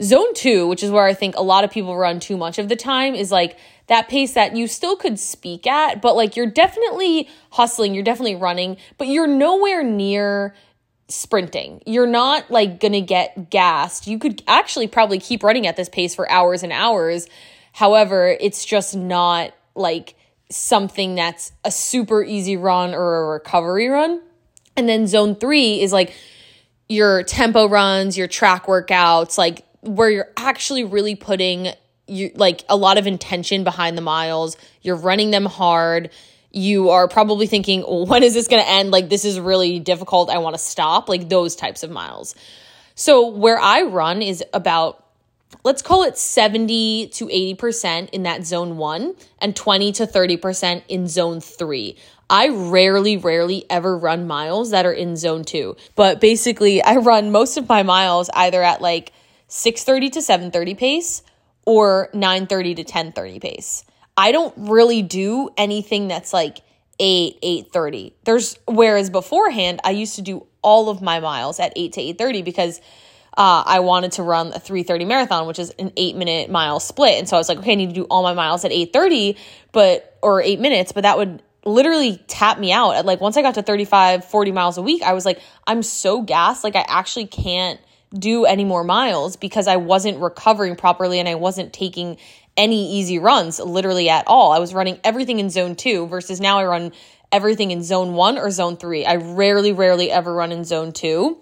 Zone 0.00 0.32
two, 0.34 0.68
which 0.68 0.84
is 0.84 0.92
where 0.92 1.04
I 1.04 1.14
think 1.14 1.36
a 1.36 1.42
lot 1.42 1.64
of 1.64 1.72
people 1.72 1.96
run 1.96 2.20
too 2.20 2.36
much 2.36 2.58
of 2.58 2.68
the 2.68 2.76
time, 2.76 3.16
is 3.16 3.32
like 3.32 3.58
that 3.88 4.08
pace 4.08 4.34
that 4.34 4.54
you 4.54 4.68
still 4.68 4.94
could 4.94 5.18
speak 5.18 5.66
at, 5.66 6.00
but 6.00 6.14
like 6.14 6.36
you're 6.36 6.46
definitely 6.46 7.28
hustling, 7.50 7.94
you're 7.94 8.04
definitely 8.04 8.36
running, 8.36 8.76
but 8.96 9.08
you're 9.08 9.26
nowhere 9.26 9.82
near 9.82 10.54
sprinting. 11.08 11.82
You're 11.86 12.06
not 12.06 12.50
like 12.50 12.80
gonna 12.80 13.00
get 13.00 13.50
gassed. 13.50 14.06
You 14.06 14.18
could 14.18 14.42
actually 14.46 14.86
probably 14.86 15.18
keep 15.18 15.42
running 15.42 15.66
at 15.66 15.76
this 15.76 15.88
pace 15.88 16.14
for 16.14 16.30
hours 16.30 16.62
and 16.62 16.72
hours. 16.72 17.28
However, 17.72 18.36
it's 18.40 18.64
just 18.64 18.96
not 18.96 19.54
like 19.74 20.14
something 20.50 21.14
that's 21.14 21.52
a 21.64 21.70
super 21.70 22.22
easy 22.22 22.56
run 22.56 22.94
or 22.94 23.16
a 23.16 23.26
recovery 23.32 23.88
run. 23.88 24.20
And 24.76 24.88
then 24.88 25.06
zone 25.06 25.34
three 25.34 25.80
is 25.80 25.92
like 25.92 26.14
your 26.88 27.22
tempo 27.22 27.68
runs, 27.68 28.16
your 28.16 28.28
track 28.28 28.66
workouts, 28.66 29.36
like 29.36 29.64
where 29.80 30.10
you're 30.10 30.32
actually 30.36 30.84
really 30.84 31.14
putting 31.14 31.68
you 32.06 32.30
like 32.34 32.64
a 32.68 32.76
lot 32.76 32.96
of 32.98 33.06
intention 33.06 33.64
behind 33.64 33.96
the 33.96 34.02
miles. 34.02 34.56
You're 34.82 34.96
running 34.96 35.30
them 35.30 35.44
hard 35.44 36.10
you 36.50 36.90
are 36.90 37.08
probably 37.08 37.46
thinking, 37.46 37.82
when 37.82 38.22
is 38.22 38.34
this 38.34 38.48
going 38.48 38.62
to 38.62 38.68
end? 38.68 38.90
Like, 38.90 39.08
this 39.08 39.24
is 39.24 39.38
really 39.38 39.78
difficult. 39.78 40.30
I 40.30 40.38
want 40.38 40.54
to 40.54 40.62
stop. 40.62 41.08
Like, 41.08 41.28
those 41.28 41.56
types 41.56 41.82
of 41.82 41.90
miles. 41.90 42.34
So, 42.94 43.28
where 43.28 43.58
I 43.58 43.82
run 43.82 44.22
is 44.22 44.42
about, 44.52 45.04
let's 45.64 45.82
call 45.82 46.04
it 46.04 46.16
70 46.16 47.08
to 47.08 47.26
80% 47.26 48.10
in 48.10 48.22
that 48.24 48.44
zone 48.44 48.76
one 48.76 49.14
and 49.40 49.54
20 49.54 49.92
to 49.92 50.06
30% 50.06 50.82
in 50.88 51.06
zone 51.06 51.40
three. 51.40 51.96
I 52.30 52.48
rarely, 52.48 53.16
rarely 53.16 53.64
ever 53.70 53.96
run 53.96 54.26
miles 54.26 54.70
that 54.70 54.84
are 54.84 54.92
in 54.92 55.16
zone 55.16 55.44
two. 55.44 55.76
But 55.94 56.20
basically, 56.20 56.82
I 56.82 56.96
run 56.96 57.30
most 57.30 57.56
of 57.56 57.68
my 57.68 57.82
miles 57.82 58.28
either 58.34 58.62
at 58.62 58.82
like 58.82 59.12
630 59.48 60.10
to 60.10 60.22
730 60.22 60.74
pace 60.74 61.22
or 61.64 62.10
930 62.12 62.74
to 62.76 62.82
1030 62.82 63.40
pace. 63.40 63.84
I 64.18 64.32
don't 64.32 64.52
really 64.56 65.00
do 65.00 65.50
anything 65.56 66.08
that's 66.08 66.32
like 66.32 66.58
8, 66.98 67.40
8.30. 67.40 68.12
There's, 68.24 68.58
whereas 68.66 69.10
beforehand, 69.10 69.80
I 69.84 69.90
used 69.90 70.16
to 70.16 70.22
do 70.22 70.44
all 70.60 70.90
of 70.90 71.00
my 71.00 71.20
miles 71.20 71.60
at 71.60 71.72
8 71.76 71.92
to 71.92 72.00
8.30 72.00 72.44
because 72.44 72.80
uh, 73.36 73.62
I 73.64 73.78
wanted 73.78 74.12
to 74.12 74.24
run 74.24 74.48
a 74.48 74.58
3.30 74.58 75.06
marathon, 75.06 75.46
which 75.46 75.60
is 75.60 75.70
an 75.78 75.92
eight 75.96 76.16
minute 76.16 76.50
mile 76.50 76.80
split. 76.80 77.20
And 77.20 77.28
so 77.28 77.36
I 77.36 77.38
was 77.38 77.48
like, 77.48 77.58
okay, 77.58 77.72
I 77.72 77.74
need 77.76 77.90
to 77.90 77.94
do 77.94 78.04
all 78.10 78.24
my 78.24 78.34
miles 78.34 78.64
at 78.64 78.72
8.30, 78.72 79.38
but, 79.70 80.18
or 80.20 80.42
eight 80.42 80.58
minutes, 80.58 80.90
but 80.90 81.02
that 81.02 81.16
would 81.16 81.40
literally 81.64 82.16
tap 82.26 82.58
me 82.58 82.72
out 82.72 82.96
at 82.96 83.06
like 83.06 83.20
once 83.20 83.36
I 83.36 83.42
got 83.42 83.54
to 83.54 83.62
35, 83.62 84.24
40 84.24 84.50
miles 84.50 84.78
a 84.78 84.82
week, 84.82 85.02
I 85.02 85.12
was 85.12 85.24
like, 85.24 85.40
I'm 85.68 85.84
so 85.84 86.22
gassed. 86.22 86.64
Like 86.64 86.74
I 86.74 86.84
actually 86.88 87.26
can't 87.28 87.78
do 88.12 88.46
any 88.46 88.64
more 88.64 88.82
miles 88.84 89.36
because 89.36 89.68
I 89.68 89.76
wasn't 89.76 90.18
recovering 90.18 90.76
properly 90.76 91.20
and 91.20 91.28
I 91.28 91.34
wasn't 91.36 91.72
taking 91.72 92.16
any 92.58 92.98
easy 92.98 93.18
runs 93.18 93.58
literally 93.58 94.10
at 94.10 94.24
all. 94.26 94.52
I 94.52 94.58
was 94.58 94.74
running 94.74 95.00
everything 95.04 95.38
in 95.38 95.48
zone 95.48 95.76
two 95.76 96.06
versus 96.08 96.40
now 96.40 96.58
I 96.58 96.66
run 96.66 96.92
everything 97.32 97.70
in 97.70 97.82
zone 97.82 98.12
one 98.12 98.36
or 98.36 98.50
zone 98.50 98.76
three. 98.76 99.06
I 99.06 99.16
rarely, 99.16 99.72
rarely 99.72 100.10
ever 100.10 100.34
run 100.34 100.52
in 100.52 100.64
zone 100.64 100.92
two. 100.92 101.38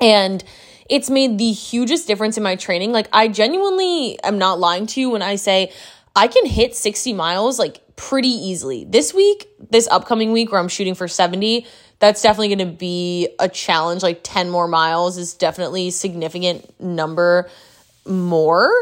And 0.00 0.44
it's 0.88 1.08
made 1.08 1.38
the 1.38 1.52
hugest 1.52 2.06
difference 2.06 2.36
in 2.36 2.42
my 2.42 2.56
training. 2.56 2.92
Like, 2.92 3.08
I 3.12 3.28
genuinely 3.28 4.18
am 4.22 4.38
not 4.38 4.58
lying 4.60 4.86
to 4.88 5.00
you 5.00 5.10
when 5.10 5.22
I 5.22 5.36
say 5.36 5.72
I 6.14 6.28
can 6.28 6.44
hit 6.44 6.76
60 6.76 7.12
miles 7.14 7.58
like 7.58 7.80
pretty 7.96 8.28
easily. 8.28 8.84
This 8.84 9.14
week, 9.14 9.48
this 9.70 9.88
upcoming 9.88 10.32
week 10.32 10.52
where 10.52 10.60
I'm 10.60 10.68
shooting 10.68 10.94
for 10.94 11.08
70, 11.08 11.66
that's 11.98 12.20
definitely 12.20 12.48
going 12.54 12.70
to 12.70 12.76
be 12.76 13.28
a 13.38 13.48
challenge. 13.48 14.02
Like 14.02 14.20
10 14.22 14.50
more 14.50 14.68
miles 14.68 15.16
is 15.16 15.34
definitely 15.34 15.90
significant 15.90 16.78
number 16.80 17.48
more. 18.04 18.72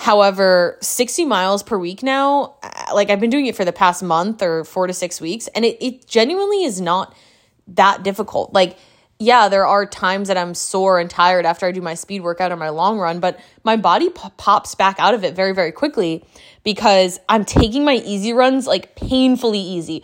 However, 0.00 0.78
60 0.80 1.26
miles 1.26 1.62
per 1.62 1.76
week 1.76 2.02
now, 2.02 2.54
uh, 2.62 2.94
like 2.94 3.10
I've 3.10 3.20
been 3.20 3.28
doing 3.28 3.44
it 3.44 3.54
for 3.54 3.66
the 3.66 3.72
past 3.72 4.02
month 4.02 4.40
or 4.40 4.64
four 4.64 4.86
to 4.86 4.94
six 4.94 5.20
weeks, 5.20 5.46
and 5.48 5.62
it, 5.62 5.76
it 5.78 6.08
genuinely 6.08 6.64
is 6.64 6.80
not 6.80 7.14
that 7.68 8.02
difficult. 8.02 8.54
Like, 8.54 8.78
yeah, 9.18 9.50
there 9.50 9.66
are 9.66 9.84
times 9.84 10.28
that 10.28 10.38
I'm 10.38 10.54
sore 10.54 10.98
and 10.98 11.10
tired 11.10 11.44
after 11.44 11.66
I 11.66 11.72
do 11.72 11.82
my 11.82 11.92
speed 11.92 12.22
workout 12.22 12.50
or 12.50 12.56
my 12.56 12.70
long 12.70 12.98
run, 12.98 13.20
but 13.20 13.38
my 13.62 13.76
body 13.76 14.08
p- 14.08 14.30
pops 14.38 14.74
back 14.74 14.96
out 14.98 15.12
of 15.12 15.22
it 15.22 15.34
very, 15.36 15.52
very 15.52 15.70
quickly 15.70 16.24
because 16.64 17.20
I'm 17.28 17.44
taking 17.44 17.84
my 17.84 17.96
easy 17.96 18.32
runs 18.32 18.66
like 18.66 18.96
painfully 18.96 19.60
easy. 19.60 20.02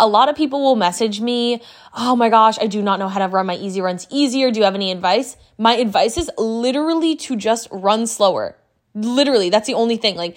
A 0.00 0.08
lot 0.08 0.28
of 0.28 0.34
people 0.34 0.60
will 0.60 0.74
message 0.74 1.20
me, 1.20 1.62
Oh 1.94 2.16
my 2.16 2.30
gosh, 2.30 2.58
I 2.58 2.66
do 2.66 2.82
not 2.82 2.98
know 2.98 3.08
how 3.08 3.20
to 3.24 3.28
run 3.28 3.46
my 3.46 3.54
easy 3.54 3.80
runs 3.80 4.08
easier. 4.10 4.50
Do 4.50 4.58
you 4.58 4.64
have 4.64 4.74
any 4.74 4.90
advice? 4.90 5.36
My 5.56 5.76
advice 5.76 6.18
is 6.18 6.32
literally 6.36 7.14
to 7.14 7.36
just 7.36 7.68
run 7.70 8.08
slower 8.08 8.56
Literally, 8.96 9.50
that's 9.50 9.66
the 9.66 9.74
only 9.74 9.98
thing. 9.98 10.16
Like, 10.16 10.36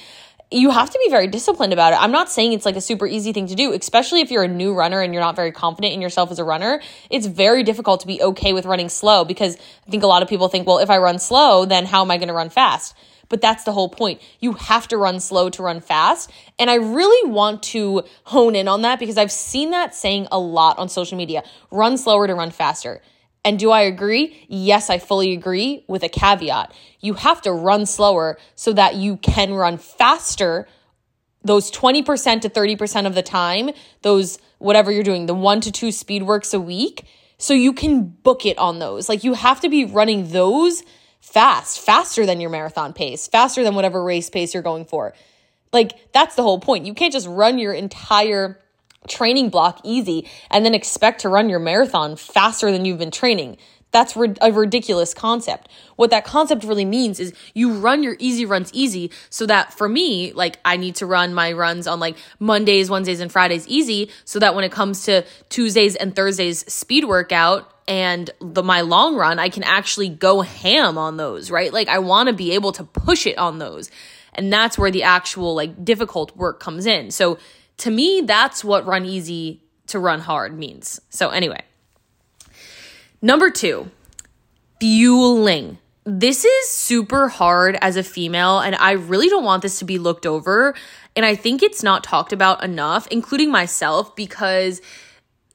you 0.51 0.72
have 0.72 0.89
to 0.89 1.00
be 1.04 1.10
very 1.10 1.28
disciplined 1.28 1.74
about 1.74 1.94
it. 1.94 2.01
I'm 2.01 2.12
not 2.12 2.30
saying 2.30 2.54
it's 2.54 2.66
like 2.66 2.75
a 2.75 2.82
super 2.82 3.08
easy 3.08 3.32
thing 3.32 3.48
to 3.48 3.56
do, 3.56 3.72
especially 3.72 4.22
if 4.22 4.32
you're 4.32 4.44
a 4.44 4.48
new 4.48 4.74
runner 4.74 5.00
and 5.01 5.13
you're 5.13 5.24
not 5.24 5.36
very 5.36 5.51
confident 5.51 5.94
in 5.94 6.01
yourself 6.01 6.30
as 6.32 6.39
a 6.39 6.44
runner. 6.44 6.82
It's 7.10 7.25
very 7.25 7.63
difficult 7.63 8.01
to 8.01 8.08
be 8.08 8.22
okay 8.22 8.51
with 8.51 8.66
running 8.66 8.89
slow 8.89 9.24
because 9.24 9.56
I 9.88 9.92
think 9.92 10.04
a 10.04 10.08
lot 10.08 10.24
of 10.24 10.28
people 10.28 10.50
think, 10.50 10.68
well, 10.68 10.80
if 10.80 10.89
I 10.89 10.98
run 10.98 11.20
slow, 11.20 11.66
then 11.66 11.86
how 11.86 12.01
am 12.01 12.12
I 12.12 12.18
going 12.18 12.30
to 12.30 12.34
run 12.34 12.50
fast? 12.50 12.96
But 13.30 13.42
that's 13.42 13.63
the 13.63 13.72
whole 13.72 13.89
point. 13.89 14.22
You 14.39 14.54
have 14.54 14.88
to 14.88 14.98
run 14.98 15.20
slow 15.20 15.51
to 15.51 15.62
run 15.63 15.82
fast. 15.82 16.32
And 16.58 16.70
I 16.70 16.75
really 16.75 17.32
want 17.32 17.62
to 17.63 18.04
hone 18.24 18.56
in 18.56 18.68
on 18.68 18.82
that 18.82 19.00
because 19.00 19.18
I've 19.18 19.32
seen 19.32 19.70
that 19.70 19.94
saying 19.94 20.28
a 20.32 20.39
lot 20.39 20.80
on 20.80 20.89
social 20.89 21.18
media 21.18 21.44
run 21.70 21.98
slower 21.98 22.25
to 22.25 22.34
run 22.34 22.50
faster. 22.50 23.01
And 23.46 23.58
do 23.58 23.72
I 23.72 23.81
agree? 23.81 24.46
Yes, 24.48 24.89
I 24.89 25.00
fully 25.00 25.34
agree 25.34 25.86
with 25.88 26.03
a 26.03 26.10
caveat. 26.10 26.74
You 27.00 27.13
have 27.15 27.41
to 27.43 27.51
run 27.51 27.86
slower 27.86 28.38
so 28.55 28.74
that 28.74 28.96
you 28.96 29.17
can 29.17 29.53
run 29.53 29.77
faster 29.77 30.67
those 31.43 31.72
20% 31.72 32.41
to 32.41 32.50
30% 32.50 33.08
of 33.08 33.15
the 33.15 33.22
time, 33.22 33.72
those 34.01 34.39
whatever 34.58 34.91
you're 34.91 35.03
doing, 35.03 35.25
the 35.25 35.34
one 35.34 35.62
to 35.62 35.72
two 35.72 35.91
speed 35.91 36.24
works 36.24 36.53
a 36.53 36.60
week, 36.60 37.05
so 37.38 37.53
you 37.53 37.72
can 37.72 38.03
book 38.03 38.46
it 38.46 38.58
on 38.58 38.79
those. 38.79 39.08
Like 39.08 39.24
you 39.24 39.34
have 39.34 39.62
to 39.62 39.69
be 39.69 39.86
running 39.86 40.31
those 40.31 40.84
fast, 41.22 41.79
faster 41.79 42.25
than 42.25 42.41
your 42.41 42.50
marathon 42.50 42.91
pace, 42.91 43.27
faster 43.27 43.63
than 43.63 43.75
whatever 43.75 44.03
race 44.03 44.29
pace 44.29 44.53
you're 44.53 44.63
going 44.63 44.86
for. 44.86 45.13
Like 45.72 46.12
that's 46.12 46.36
the 46.36 46.43
whole 46.43 46.60
point. 46.60 46.86
You 46.86 46.93
can't 46.93 47.13
just 47.13 47.27
run 47.27 47.58
your 47.58 47.74
entire 47.74 48.60
training 49.08 49.50
block 49.50 49.79
easy 49.84 50.27
and 50.50 50.65
then 50.65 50.75
expect 50.75 51.22
to 51.22 51.29
run 51.29 51.50
your 51.50 51.60
marathon 51.60 52.15
faster 52.15 52.72
than 52.72 52.86
you've 52.86 53.00
been 53.00 53.12
training. 53.12 53.58
That's 53.91 54.15
a 54.15 54.51
ridiculous 54.51 55.15
concept. 55.15 55.68
What 55.96 56.12
that 56.12 56.24
concept 56.24 56.63
really 56.63 56.86
means 56.86 57.20
is 57.20 57.34
you 57.56 57.74
run 57.74 58.03
your 58.03 58.15
easy 58.20 58.46
runs 58.46 58.72
easy 58.72 59.10
so 59.32 59.48
that 59.48 59.74
for 59.74 59.89
me, 59.89 60.32
like 60.34 60.60
I 60.63 60.77
need 60.77 60.96
to 60.96 61.08
run 61.08 61.34
my 61.34 61.53
runs 61.53 61.88
on 61.88 62.00
like 62.00 62.15
Mondays, 62.39 62.89
Wednesdays, 62.89 63.20
and 63.20 63.32
Fridays 63.32 63.68
easy 63.68 64.12
so 64.25 64.38
that 64.39 64.53
when 64.53 64.63
it 64.63 64.72
comes 64.72 65.06
to 65.06 65.25
Tuesdays 65.50 65.96
and 65.96 66.15
Thursdays 66.15 66.72
speed 66.72 67.06
workout 67.06 67.74
and 67.88 68.29
the 68.39 68.62
my 68.62 68.82
long 68.82 69.15
run, 69.15 69.39
I 69.39 69.50
can 69.50 69.63
actually 69.63 70.10
go 70.10 70.41
ham 70.41 71.00
on 71.00 71.18
those, 71.18 71.50
right? 71.50 71.74
Like 71.74 71.88
I 71.88 71.98
want 71.98 72.27
to 72.27 72.34
be 72.34 72.51
able 72.51 72.72
to 72.74 72.84
push 72.84 73.25
it 73.25 73.39
on 73.39 73.58
those. 73.58 73.89
And 74.36 74.53
that's 74.53 74.77
where 74.77 74.91
the 74.91 75.03
actual 75.03 75.56
like 75.56 75.84
difficult 75.84 76.38
work 76.38 76.60
comes 76.60 76.86
in. 76.86 77.10
So 77.10 77.39
to 77.79 77.91
me, 77.91 78.21
that's 78.21 78.63
what 78.63 78.86
run 78.86 79.05
easy 79.05 79.62
to 79.88 80.00
run 80.00 80.19
hard 80.19 80.57
means. 80.57 81.01
So 81.09 81.29
anyway, 81.29 81.63
Number 83.21 83.50
two, 83.50 83.91
fueling. 84.79 85.77
This 86.05 86.45
is 86.45 86.69
super 86.69 87.27
hard 87.27 87.77
as 87.81 87.98
a 87.98 88.03
female, 88.03 88.59
and 88.59 88.75
I 88.75 88.91
really 88.91 89.27
don't 89.27 89.43
want 89.43 89.62
this 89.62 89.79
to 89.79 89.86
be 89.86 89.98
looked 89.98 90.25
over. 90.25 90.74
And 91.15 91.25
I 91.25 91.36
think 91.36 91.62
it's 91.62 91.83
not 91.83 92.03
talked 92.03 92.31
about 92.31 92.63
enough, 92.63 93.07
including 93.07 93.51
myself, 93.51 94.15
because 94.15 94.81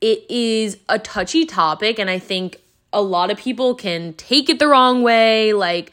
it 0.03 0.31
is 0.31 0.77
a 0.91 0.99
touchy 0.99 1.47
topic. 1.47 1.99
And 1.99 2.11
I 2.11 2.19
think 2.19 2.61
a 2.93 3.01
lot 3.01 3.31
of 3.31 3.39
people 3.39 3.75
can 3.75 4.13
take 4.13 4.51
it 4.51 4.59
the 4.59 4.69
wrong 4.69 5.03
way. 5.03 5.55
Like, 5.55 5.91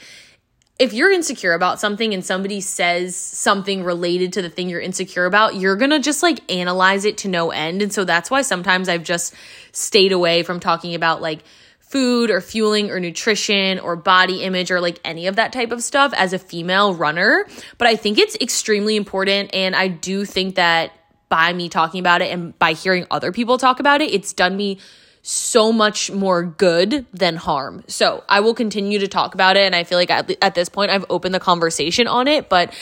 if 0.82 0.94
you're 0.94 1.12
insecure 1.12 1.54
about 1.54 1.80
something 1.80 2.12
and 2.12 2.26
somebody 2.26 2.60
says 2.60 3.16
something 3.16 3.84
related 3.84 4.34
to 4.34 4.42
the 4.42 4.50
thing 4.50 4.68
you're 4.68 4.82
insecure 4.82 5.28
about, 5.28 5.56
you're 5.56 5.76
gonna 5.76 6.00
just 6.00 6.24
like 6.24 6.40
analyze 6.52 7.06
it 7.06 7.20
to 7.20 7.28
no 7.28 7.52
end. 7.52 7.84
And 7.84 7.94
so 7.94 8.04
that's 8.04 8.32
why 8.32 8.42
sometimes 8.42 8.90
I've 8.90 9.04
just 9.04 9.36
stayed 9.74 10.12
away 10.12 10.42
from 10.42 10.60
talking 10.60 10.96
about 10.96 11.22
like 11.22 11.44
food 11.80 12.32
or 12.32 12.42
fueling 12.42 12.90
or 12.90 13.00
nutrition 13.00 13.78
or 13.78 13.96
body 13.96 14.42
image 14.42 14.72
or 14.72 14.82
like 14.82 15.00
any 15.06 15.28
of 15.28 15.36
that 15.36 15.54
type 15.54 15.72
of 15.72 15.84
stuff 15.84 16.16
as 16.18 16.34
a 16.34 16.40
female 16.40 16.96
runner. 16.96 17.46
But 17.78 17.88
I 17.88 17.96
think 17.96 18.18
it's 18.18 18.36
extremely 18.42 18.96
important. 18.96 19.54
And 19.54 19.76
I 19.76 19.88
do 19.88 20.26
think 20.26 20.56
that 20.56 20.94
by 21.30 21.54
me 21.54 21.70
talking 21.70 22.00
about 22.00 22.24
it 22.24 22.32
and 22.32 22.58
by 22.58 22.74
hearing 22.74 23.06
other 23.12 23.32
people 23.32 23.60
talk 23.60 23.80
about 23.80 24.02
it, 24.02 24.12
it's 24.12 24.34
done 24.34 24.58
me 24.58 24.80
so 25.22 25.72
much 25.72 26.10
more 26.12 26.44
good 26.44 27.06
than 27.14 27.36
harm. 27.36 27.84
So 27.88 28.24
I 28.28 28.40
will 28.40 28.54
continue 28.54 29.00
to 29.00 29.08
talk 29.08 29.34
about 29.34 29.56
it. 29.56 29.62
And 29.62 29.76
I 29.76 29.84
feel 29.84 29.98
like 29.98 30.10
at, 30.10 30.32
at 30.42 30.56
this 30.56 30.70
point, 30.70 30.92
I've 30.92 31.06
opened 31.10 31.36
the 31.36 31.40
conversation 31.40 32.08
on 32.08 32.28
it. 32.28 32.50
But 32.50 32.74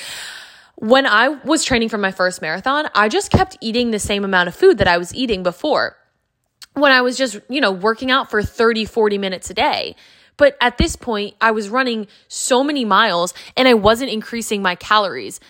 when 0.75 1.05
I 1.05 1.27
was 1.27 1.65
training 1.65 1.89
for 1.89 1.97
my 1.97 2.11
first 2.11 2.41
marathon, 2.41 2.89
I 2.95 3.09
just 3.09 3.31
kept 3.31 3.57
eating 3.59 3.91
the 3.91 3.99
same 3.99 4.23
amount 4.23 4.47
of 4.47 4.55
food 4.55 4.77
that 4.77 4.87
I 4.87 4.97
was 4.97 5.13
eating 5.13 5.43
before 5.43 5.97
when 6.73 6.91
I 6.91 7.01
was 7.01 7.17
just, 7.17 7.39
you 7.49 7.59
know, 7.59 7.71
working 7.71 8.09
out 8.09 8.29
for 8.29 8.41
30, 8.41 8.85
40 8.85 9.17
minutes 9.17 9.49
a 9.49 9.53
day. 9.53 9.95
But 10.37 10.55
at 10.61 10.77
this 10.77 10.95
point, 10.95 11.35
I 11.41 11.51
was 11.51 11.67
running 11.67 12.07
so 12.29 12.63
many 12.63 12.85
miles 12.85 13.33
and 13.57 13.67
I 13.67 13.73
wasn't 13.73 14.11
increasing 14.11 14.61
my 14.61 14.75
calories. 14.75 15.41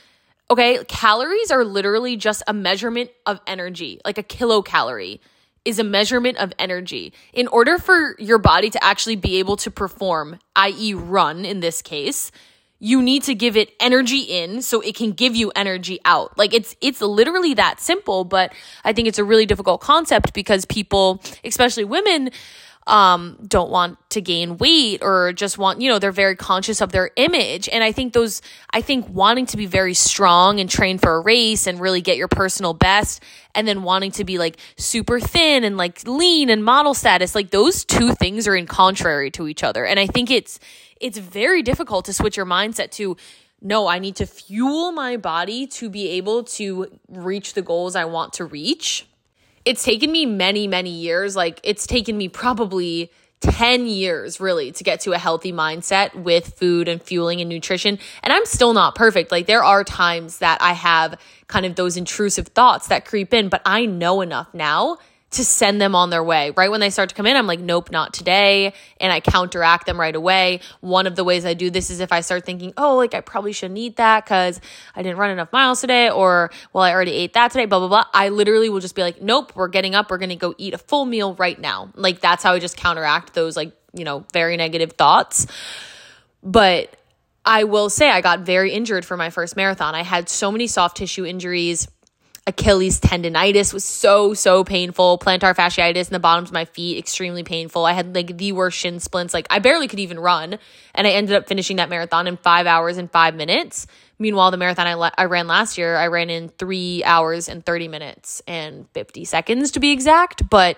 Okay, 0.49 0.83
calories 0.85 1.51
are 1.51 1.63
literally 1.63 2.17
just 2.17 2.41
a 2.47 2.53
measurement 2.53 3.11
of 3.27 3.39
energy, 3.45 4.01
like 4.03 4.17
a 4.17 4.23
kilocalorie 4.23 5.19
is 5.65 5.79
a 5.79 5.83
measurement 5.83 6.37
of 6.37 6.53
energy. 6.57 7.13
In 7.33 7.47
order 7.47 7.77
for 7.77 8.15
your 8.19 8.37
body 8.37 8.69
to 8.69 8.83
actually 8.83 9.15
be 9.15 9.37
able 9.37 9.57
to 9.57 9.71
perform, 9.71 10.39
i.e., 10.55 10.93
run 10.93 11.45
in 11.45 11.59
this 11.59 11.81
case, 11.81 12.31
you 12.79 13.01
need 13.01 13.23
to 13.23 13.35
give 13.35 13.57
it 13.57 13.73
energy 13.79 14.19
in 14.19 14.61
so 14.61 14.79
it 14.79 14.95
can 14.95 15.11
give 15.11 15.35
you 15.35 15.51
energy 15.55 15.99
out. 16.05 16.37
Like 16.37 16.53
it's 16.53 16.75
it's 16.81 17.01
literally 17.01 17.53
that 17.55 17.81
simple, 17.81 18.23
but 18.23 18.53
I 18.85 18.93
think 18.93 19.07
it's 19.07 19.19
a 19.19 19.23
really 19.23 19.45
difficult 19.45 19.81
concept 19.81 20.33
because 20.33 20.65
people, 20.65 21.21
especially 21.43 21.83
women, 21.83 22.31
um, 22.89 23.37
don't 23.47 23.69
want 23.69 23.97
to 24.09 24.21
gain 24.21 24.57
weight 24.57 25.03
or 25.03 25.31
just 25.31 25.57
want, 25.57 25.79
you 25.79 25.89
know, 25.89 25.99
they're 25.99 26.11
very 26.11 26.35
conscious 26.35 26.81
of 26.81 26.91
their 26.91 27.11
image. 27.15 27.69
And 27.69 27.83
I 27.83 27.91
think 27.91 28.13
those, 28.13 28.41
I 28.71 28.81
think 28.81 29.07
wanting 29.07 29.45
to 29.47 29.57
be 29.57 29.67
very 29.67 29.93
strong 29.93 30.59
and 30.59 30.69
train 30.69 30.97
for 30.97 31.15
a 31.15 31.19
race 31.21 31.67
and 31.67 31.79
really 31.79 32.01
get 32.01 32.17
your 32.17 32.27
personal 32.27 32.73
best, 32.73 33.21
and 33.53 33.67
then 33.67 33.83
wanting 33.83 34.11
to 34.11 34.23
be 34.25 34.37
like 34.37 34.57
super 34.77 35.19
thin 35.19 35.63
and 35.63 35.77
like 35.77 36.07
lean 36.07 36.49
and 36.49 36.63
model 36.63 36.93
status, 36.93 37.35
like 37.35 37.51
those 37.51 37.85
two 37.85 38.13
things 38.15 38.47
are 38.47 38.55
in 38.55 38.65
contrary 38.65 39.29
to 39.31 39.47
each 39.47 39.63
other. 39.63 39.85
And 39.85 39.99
I 39.99 40.07
think 40.07 40.31
it's, 40.31 40.59
it's 40.99 41.17
very 41.17 41.61
difficult 41.61 42.05
to 42.05 42.13
switch 42.13 42.37
your 42.37 42.45
mindset 42.45 42.91
to 42.91 43.17
no, 43.61 43.87
I 43.87 43.99
need 43.99 44.15
to 44.15 44.25
fuel 44.25 44.93
my 44.93 45.17
body 45.17 45.67
to 45.67 45.89
be 45.89 46.11
able 46.11 46.43
to 46.45 46.97
reach 47.09 47.53
the 47.53 47.61
goals 47.61 47.95
I 47.95 48.05
want 48.05 48.33
to 48.33 48.45
reach. 48.45 49.05
It's 49.65 49.83
taken 49.83 50.11
me 50.11 50.25
many, 50.25 50.67
many 50.67 50.89
years. 50.89 51.35
Like, 51.35 51.59
it's 51.63 51.85
taken 51.87 52.17
me 52.17 52.27
probably 52.27 53.11
10 53.41 53.87
years 53.87 54.39
really 54.39 54.71
to 54.73 54.83
get 54.83 55.01
to 55.01 55.13
a 55.13 55.17
healthy 55.17 55.53
mindset 55.53 56.13
with 56.13 56.57
food 56.57 56.87
and 56.87 57.01
fueling 57.01 57.39
and 57.39 57.49
nutrition. 57.49 57.97
And 58.21 58.33
I'm 58.33 58.45
still 58.45 58.73
not 58.73 58.95
perfect. 58.95 59.31
Like, 59.31 59.47
there 59.47 59.63
are 59.63 59.83
times 59.83 60.39
that 60.39 60.61
I 60.61 60.73
have 60.73 61.19
kind 61.47 61.65
of 61.65 61.75
those 61.75 61.95
intrusive 61.95 62.47
thoughts 62.47 62.87
that 62.87 63.05
creep 63.05 63.33
in, 63.33 63.49
but 63.49 63.61
I 63.65 63.85
know 63.85 64.21
enough 64.21 64.53
now 64.53 64.97
to 65.31 65.45
send 65.45 65.79
them 65.79 65.93
on 65.93 66.09
their 66.09 66.23
way. 66.23 66.51
Right 66.51 66.71
when 66.71 66.79
they 66.79 66.89
start 66.89 67.09
to 67.09 67.15
come 67.15 67.25
in, 67.27 67.37
I'm 67.37 67.45
like, 67.45 67.59
nope, 67.59 67.91
not 67.91 68.13
today. 68.13 68.73
And 68.99 69.13
I 69.13 69.19
counteract 69.19 69.85
them 69.85 69.99
right 69.99 70.15
away. 70.15 70.61
One 70.81 71.05
of 71.05 71.15
the 71.15 71.23
ways 71.23 71.45
I 71.45 71.53
do 71.53 71.69
this 71.69 71.89
is 71.89 71.99
if 71.99 72.11
I 72.11 72.21
start 72.21 72.45
thinking, 72.45 72.73
oh, 72.77 72.95
like 72.95 73.13
I 73.13 73.21
probably 73.21 73.51
shouldn't 73.51 73.77
eat 73.77 73.97
that 73.97 74.25
because 74.25 74.59
I 74.95 75.03
didn't 75.03 75.17
run 75.17 75.29
enough 75.29 75.53
miles 75.53 75.81
today, 75.81 76.09
or 76.09 76.49
well, 76.73 76.83
I 76.83 76.91
already 76.93 77.11
ate 77.11 77.33
that 77.33 77.51
today, 77.51 77.65
blah, 77.65 77.79
blah, 77.79 77.87
blah. 77.87 78.05
I 78.13 78.29
literally 78.29 78.69
will 78.69 78.79
just 78.79 78.95
be 78.95 79.03
like, 79.03 79.21
nope, 79.21 79.51
we're 79.55 79.67
getting 79.67 79.93
up. 79.93 80.09
We're 80.09 80.17
going 80.17 80.29
to 80.29 80.35
go 80.35 80.55
eat 80.57 80.73
a 80.73 80.79
full 80.79 81.05
meal 81.05 81.35
right 81.35 81.59
now. 81.59 81.91
Like 81.95 82.21
that's 82.21 82.43
how 82.43 82.53
I 82.53 82.59
just 82.59 82.77
counteract 82.77 83.33
those, 83.33 83.55
like, 83.55 83.73
you 83.93 84.05
know, 84.05 84.25
very 84.33 84.57
negative 84.57 84.93
thoughts. 84.93 85.45
But 86.41 86.95
I 87.45 87.65
will 87.65 87.89
say 87.89 88.09
I 88.09 88.21
got 88.21 88.41
very 88.41 88.71
injured 88.71 89.05
for 89.05 89.15
my 89.15 89.29
first 89.29 89.55
marathon. 89.55 89.93
I 89.93 90.03
had 90.03 90.27
so 90.27 90.51
many 90.51 90.67
soft 90.67 90.97
tissue 90.97 91.25
injuries 91.25 91.87
Achilles 92.49 92.99
tendonitis 92.99 93.71
was 93.73 93.83
so, 93.85 94.33
so 94.33 94.63
painful. 94.63 95.19
Plantar 95.19 95.55
fasciitis 95.55 96.07
in 96.07 96.13
the 96.13 96.19
bottoms 96.19 96.49
of 96.49 96.53
my 96.53 96.65
feet, 96.65 96.97
extremely 96.97 97.43
painful. 97.43 97.85
I 97.85 97.93
had 97.93 98.15
like 98.15 98.37
the 98.37 98.53
worst 98.53 98.75
shin 98.75 98.99
splints. 98.99 99.35
Like 99.35 99.45
I 99.51 99.59
barely 99.59 99.87
could 99.87 99.99
even 99.99 100.19
run. 100.19 100.57
And 100.95 101.05
I 101.05 101.11
ended 101.11 101.35
up 101.35 101.47
finishing 101.47 101.77
that 101.77 101.89
marathon 101.89 102.25
in 102.25 102.37
five 102.37 102.65
hours 102.65 102.97
and 102.97 103.09
five 103.11 103.35
minutes. 103.35 103.85
Meanwhile, 104.17 104.49
the 104.49 104.57
marathon 104.57 104.87
I, 104.87 104.95
le- 104.95 105.13
I 105.15 105.25
ran 105.25 105.45
last 105.45 105.77
year, 105.77 105.95
I 105.95 106.07
ran 106.07 106.31
in 106.31 106.49
three 106.49 107.03
hours 107.03 107.49
and 107.49 107.63
30 107.63 107.87
minutes 107.87 108.41
and 108.47 108.89
50 108.93 109.25
seconds 109.25 109.69
to 109.71 109.79
be 109.79 109.91
exact. 109.91 110.49
But 110.49 110.77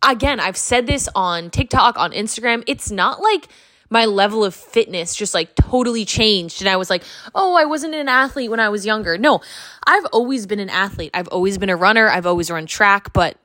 again, 0.00 0.38
I've 0.38 0.56
said 0.56 0.86
this 0.86 1.08
on 1.12 1.50
TikTok, 1.50 1.98
on 1.98 2.12
Instagram. 2.12 2.62
It's 2.68 2.92
not 2.92 3.20
like 3.20 3.48
my 3.90 4.04
level 4.04 4.44
of 4.44 4.54
fitness 4.54 5.14
just 5.14 5.34
like 5.34 5.54
totally 5.54 6.04
changed. 6.04 6.60
And 6.60 6.68
I 6.68 6.76
was 6.76 6.90
like, 6.90 7.02
oh, 7.34 7.54
I 7.54 7.64
wasn't 7.64 7.94
an 7.94 8.08
athlete 8.08 8.50
when 8.50 8.60
I 8.60 8.68
was 8.68 8.84
younger. 8.84 9.16
No, 9.16 9.40
I've 9.86 10.04
always 10.06 10.46
been 10.46 10.60
an 10.60 10.70
athlete. 10.70 11.10
I've 11.14 11.28
always 11.28 11.58
been 11.58 11.70
a 11.70 11.76
runner. 11.76 12.08
I've 12.08 12.26
always 12.26 12.50
run 12.50 12.66
track, 12.66 13.12
but 13.12 13.36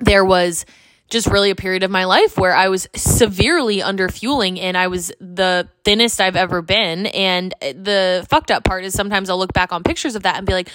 there 0.00 0.24
was 0.24 0.64
just 1.10 1.26
really 1.26 1.50
a 1.50 1.54
period 1.54 1.82
of 1.82 1.90
my 1.90 2.04
life 2.04 2.38
where 2.38 2.54
I 2.54 2.68
was 2.68 2.88
severely 2.94 3.82
under 3.82 4.08
fueling 4.08 4.58
and 4.58 4.76
I 4.76 4.88
was 4.88 5.12
the 5.20 5.68
thinnest 5.84 6.20
I've 6.20 6.36
ever 6.36 6.62
been. 6.62 7.06
And 7.06 7.54
the 7.60 8.26
fucked 8.30 8.50
up 8.50 8.64
part 8.64 8.84
is 8.84 8.94
sometimes 8.94 9.28
I'll 9.28 9.38
look 9.38 9.52
back 9.52 9.72
on 9.72 9.82
pictures 9.82 10.16
of 10.16 10.22
that 10.22 10.36
and 10.36 10.46
be 10.46 10.52
like, 10.52 10.70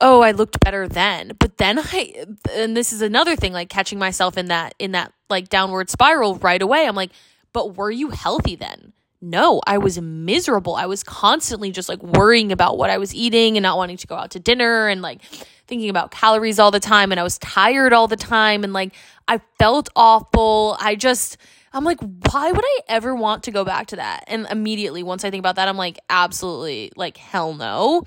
oh, 0.00 0.20
I 0.20 0.32
looked 0.32 0.60
better 0.60 0.86
then. 0.86 1.32
But 1.38 1.56
then 1.56 1.78
I, 1.78 2.26
and 2.52 2.76
this 2.76 2.92
is 2.92 3.00
another 3.00 3.36
thing, 3.36 3.52
like 3.52 3.68
catching 3.68 3.98
myself 3.98 4.36
in 4.36 4.46
that, 4.46 4.74
in 4.78 4.92
that 4.92 5.12
like 5.30 5.48
downward 5.48 5.88
spiral 5.88 6.36
right 6.36 6.60
away. 6.60 6.86
I'm 6.86 6.96
like, 6.96 7.10
but 7.54 7.76
were 7.78 7.90
you 7.90 8.10
healthy 8.10 8.56
then? 8.56 8.92
No, 9.22 9.62
I 9.66 9.78
was 9.78 9.98
miserable. 9.98 10.74
I 10.74 10.84
was 10.84 11.02
constantly 11.02 11.70
just 11.70 11.88
like 11.88 12.02
worrying 12.02 12.52
about 12.52 12.76
what 12.76 12.90
I 12.90 12.98
was 12.98 13.14
eating 13.14 13.56
and 13.56 13.62
not 13.62 13.78
wanting 13.78 13.96
to 13.96 14.06
go 14.06 14.16
out 14.16 14.32
to 14.32 14.38
dinner 14.38 14.88
and 14.88 15.00
like 15.00 15.22
thinking 15.66 15.88
about 15.88 16.10
calories 16.10 16.58
all 16.58 16.70
the 16.70 16.80
time. 16.80 17.10
And 17.10 17.18
I 17.18 17.22
was 17.22 17.38
tired 17.38 17.94
all 17.94 18.06
the 18.06 18.16
time. 18.16 18.64
And 18.64 18.74
like 18.74 18.94
I 19.26 19.40
felt 19.58 19.88
awful. 19.96 20.76
I 20.78 20.94
just, 20.94 21.38
I'm 21.72 21.84
like, 21.84 22.00
why 22.00 22.52
would 22.52 22.64
I 22.64 22.80
ever 22.88 23.14
want 23.14 23.44
to 23.44 23.50
go 23.50 23.64
back 23.64 23.86
to 23.88 23.96
that? 23.96 24.24
And 24.26 24.46
immediately, 24.50 25.02
once 25.02 25.24
I 25.24 25.30
think 25.30 25.40
about 25.40 25.56
that, 25.56 25.68
I'm 25.68 25.78
like, 25.78 25.98
absolutely, 26.10 26.92
like, 26.94 27.16
hell 27.16 27.54
no. 27.54 28.04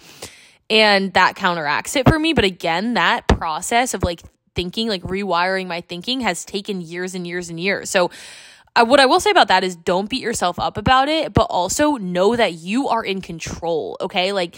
And 0.69 1.13
that 1.13 1.35
counteracts 1.35 1.95
it 1.95 2.07
for 2.07 2.19
me. 2.19 2.33
But 2.33 2.45
again, 2.45 2.93
that 2.93 3.27
process 3.27 3.93
of 3.93 4.03
like 4.03 4.21
thinking, 4.53 4.87
like 4.87 5.01
rewiring 5.01 5.67
my 5.67 5.81
thinking 5.81 6.21
has 6.21 6.45
taken 6.45 6.79
years 6.79 7.15
and 7.15 7.25
years 7.25 7.49
and 7.49 7.59
years. 7.59 7.89
So 7.89 8.11
uh, 8.77 8.85
what 8.85 8.99
I 8.99 9.05
will 9.05 9.19
say 9.19 9.31
about 9.31 9.47
that 9.47 9.63
is 9.63 9.75
don't 9.75 10.09
beat 10.09 10.21
yourself 10.21 10.59
up 10.59 10.77
about 10.77 11.09
it, 11.09 11.33
but 11.33 11.47
also 11.49 11.93
know 11.93 12.35
that 12.35 12.53
you 12.53 12.89
are 12.89 13.03
in 13.03 13.21
control, 13.21 13.97
okay? 14.01 14.31
Like 14.31 14.55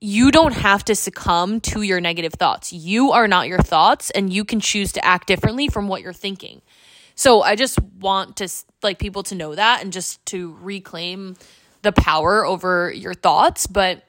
you 0.00 0.30
don't 0.30 0.52
have 0.52 0.84
to 0.86 0.94
succumb 0.94 1.60
to 1.60 1.82
your 1.82 2.00
negative 2.00 2.34
thoughts. 2.34 2.72
You 2.72 3.12
are 3.12 3.28
not 3.28 3.48
your 3.48 3.60
thoughts 3.60 4.10
and 4.10 4.32
you 4.32 4.44
can 4.44 4.60
choose 4.60 4.92
to 4.92 5.04
act 5.04 5.28
differently 5.28 5.68
from 5.68 5.88
what 5.88 6.02
you're 6.02 6.12
thinking. 6.12 6.60
So 7.14 7.42
I 7.42 7.56
just 7.56 7.80
want 7.80 8.36
to 8.38 8.48
like 8.82 8.98
people 8.98 9.22
to 9.24 9.34
know 9.34 9.54
that 9.54 9.82
and 9.82 9.92
just 9.92 10.24
to 10.26 10.56
reclaim 10.60 11.36
the 11.82 11.92
power 11.92 12.44
over 12.44 12.92
your 12.92 13.14
thoughts, 13.14 13.66
but 13.66 14.02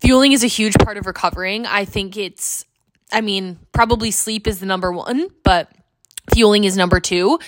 fueling 0.00 0.32
is 0.32 0.44
a 0.44 0.48
huge 0.48 0.74
part 0.74 0.96
of 0.96 1.06
recovering. 1.06 1.66
I 1.66 1.84
think 1.84 2.16
it's 2.16 2.64
I 3.12 3.22
mean, 3.22 3.58
probably 3.72 4.10
sleep 4.10 4.46
is 4.46 4.60
the 4.60 4.66
number 4.66 4.92
1, 4.92 5.28
but 5.42 5.70
fueling 6.32 6.64
is 6.64 6.76
number 6.76 7.00
2. 7.00 7.38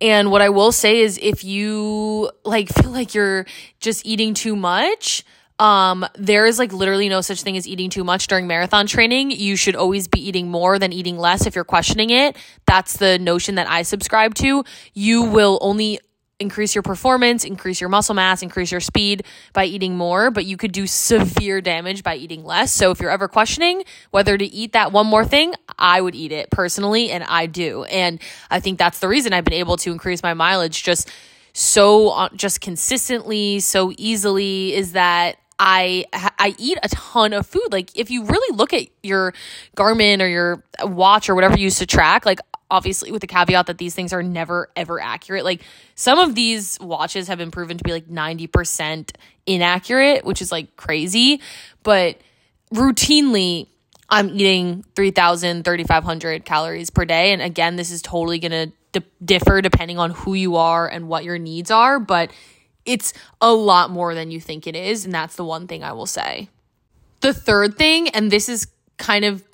And 0.00 0.30
what 0.30 0.42
I 0.42 0.48
will 0.48 0.72
say 0.72 1.00
is 1.00 1.18
if 1.20 1.44
you 1.44 2.30
like 2.44 2.68
feel 2.74 2.90
like 2.90 3.14
you're 3.14 3.46
just 3.80 4.06
eating 4.06 4.34
too 4.34 4.56
much, 4.56 5.24
um, 5.58 6.06
there 6.14 6.46
is 6.46 6.58
like 6.58 6.72
literally 6.72 7.10
no 7.10 7.20
such 7.20 7.42
thing 7.42 7.56
as 7.56 7.68
eating 7.68 7.90
too 7.90 8.02
much 8.02 8.26
during 8.28 8.46
marathon 8.46 8.86
training. 8.86 9.30
You 9.30 9.56
should 9.56 9.76
always 9.76 10.08
be 10.08 10.26
eating 10.26 10.50
more 10.50 10.78
than 10.78 10.90
eating 10.92 11.18
less 11.18 11.46
if 11.46 11.54
you're 11.54 11.64
questioning 11.64 12.08
it. 12.08 12.36
That's 12.66 12.96
the 12.96 13.18
notion 13.18 13.56
that 13.56 13.68
I 13.68 13.82
subscribe 13.82 14.34
to. 14.36 14.64
You 14.94 15.22
will 15.22 15.58
only 15.60 16.00
increase 16.40 16.74
your 16.74 16.82
performance, 16.82 17.44
increase 17.44 17.80
your 17.80 17.90
muscle 17.90 18.14
mass, 18.14 18.42
increase 18.42 18.72
your 18.72 18.80
speed 18.80 19.24
by 19.52 19.66
eating 19.66 19.96
more, 19.96 20.30
but 20.30 20.46
you 20.46 20.56
could 20.56 20.72
do 20.72 20.86
severe 20.86 21.60
damage 21.60 22.02
by 22.02 22.16
eating 22.16 22.44
less. 22.44 22.72
So 22.72 22.90
if 22.90 23.00
you're 23.00 23.10
ever 23.10 23.28
questioning 23.28 23.84
whether 24.10 24.36
to 24.36 24.44
eat 24.44 24.72
that 24.72 24.90
one 24.90 25.06
more 25.06 25.24
thing, 25.24 25.54
I 25.78 26.00
would 26.00 26.14
eat 26.14 26.32
it 26.32 26.50
personally, 26.50 27.10
and 27.10 27.22
I 27.24 27.46
do. 27.46 27.84
And 27.84 28.20
I 28.50 28.60
think 28.60 28.78
that's 28.78 28.98
the 28.98 29.08
reason 29.08 29.32
I've 29.32 29.44
been 29.44 29.54
able 29.54 29.76
to 29.78 29.92
increase 29.92 30.22
my 30.22 30.34
mileage 30.34 30.82
just 30.82 31.10
so 31.52 32.10
uh, 32.10 32.28
just 32.34 32.60
consistently, 32.60 33.60
so 33.60 33.92
easily 33.98 34.72
is 34.74 34.92
that 34.92 35.36
I 35.58 36.06
I 36.12 36.54
eat 36.58 36.78
a 36.82 36.88
ton 36.88 37.34
of 37.34 37.46
food. 37.46 37.68
Like 37.70 37.96
if 37.96 38.10
you 38.10 38.24
really 38.24 38.56
look 38.56 38.72
at 38.72 38.86
your 39.02 39.34
Garmin 39.76 40.22
or 40.22 40.26
your 40.26 40.64
watch 40.82 41.28
or 41.28 41.34
whatever 41.34 41.58
you 41.58 41.64
use 41.64 41.78
to 41.78 41.86
track, 41.86 42.24
like 42.24 42.40
obviously 42.70 43.12
with 43.12 43.20
the 43.20 43.26
caveat 43.26 43.66
that 43.66 43.78
these 43.78 43.94
things 43.94 44.12
are 44.12 44.22
never 44.22 44.70
ever 44.76 45.00
accurate. 45.00 45.44
Like 45.44 45.62
some 45.94 46.18
of 46.18 46.34
these 46.34 46.78
watches 46.80 47.28
have 47.28 47.38
been 47.38 47.50
proven 47.50 47.78
to 47.78 47.84
be 47.84 47.92
like 47.92 48.08
90% 48.08 49.10
inaccurate, 49.46 50.24
which 50.24 50.40
is 50.40 50.52
like 50.52 50.76
crazy, 50.76 51.40
but 51.82 52.20
routinely 52.72 53.66
I'm 54.08 54.30
eating 54.30 54.84
3000 54.94 55.64
3500 55.64 56.44
calories 56.44 56.90
per 56.90 57.04
day 57.04 57.32
and 57.32 57.42
again 57.42 57.76
this 57.76 57.90
is 57.90 58.02
totally 58.02 58.38
going 58.38 58.72
to 58.92 59.02
differ 59.24 59.60
depending 59.60 59.98
on 59.98 60.10
who 60.10 60.34
you 60.34 60.56
are 60.56 60.88
and 60.88 61.08
what 61.08 61.22
your 61.22 61.38
needs 61.38 61.70
are, 61.70 62.00
but 62.00 62.32
it's 62.84 63.12
a 63.40 63.52
lot 63.52 63.90
more 63.90 64.14
than 64.14 64.30
you 64.30 64.40
think 64.40 64.66
it 64.66 64.74
is 64.74 65.04
and 65.04 65.14
that's 65.14 65.36
the 65.36 65.44
one 65.44 65.66
thing 65.66 65.84
I 65.84 65.92
will 65.92 66.06
say. 66.06 66.48
The 67.20 67.32
third 67.32 67.76
thing 67.76 68.08
and 68.08 68.30
this 68.30 68.48
is 68.48 68.66
kind 68.96 69.24
of 69.24 69.44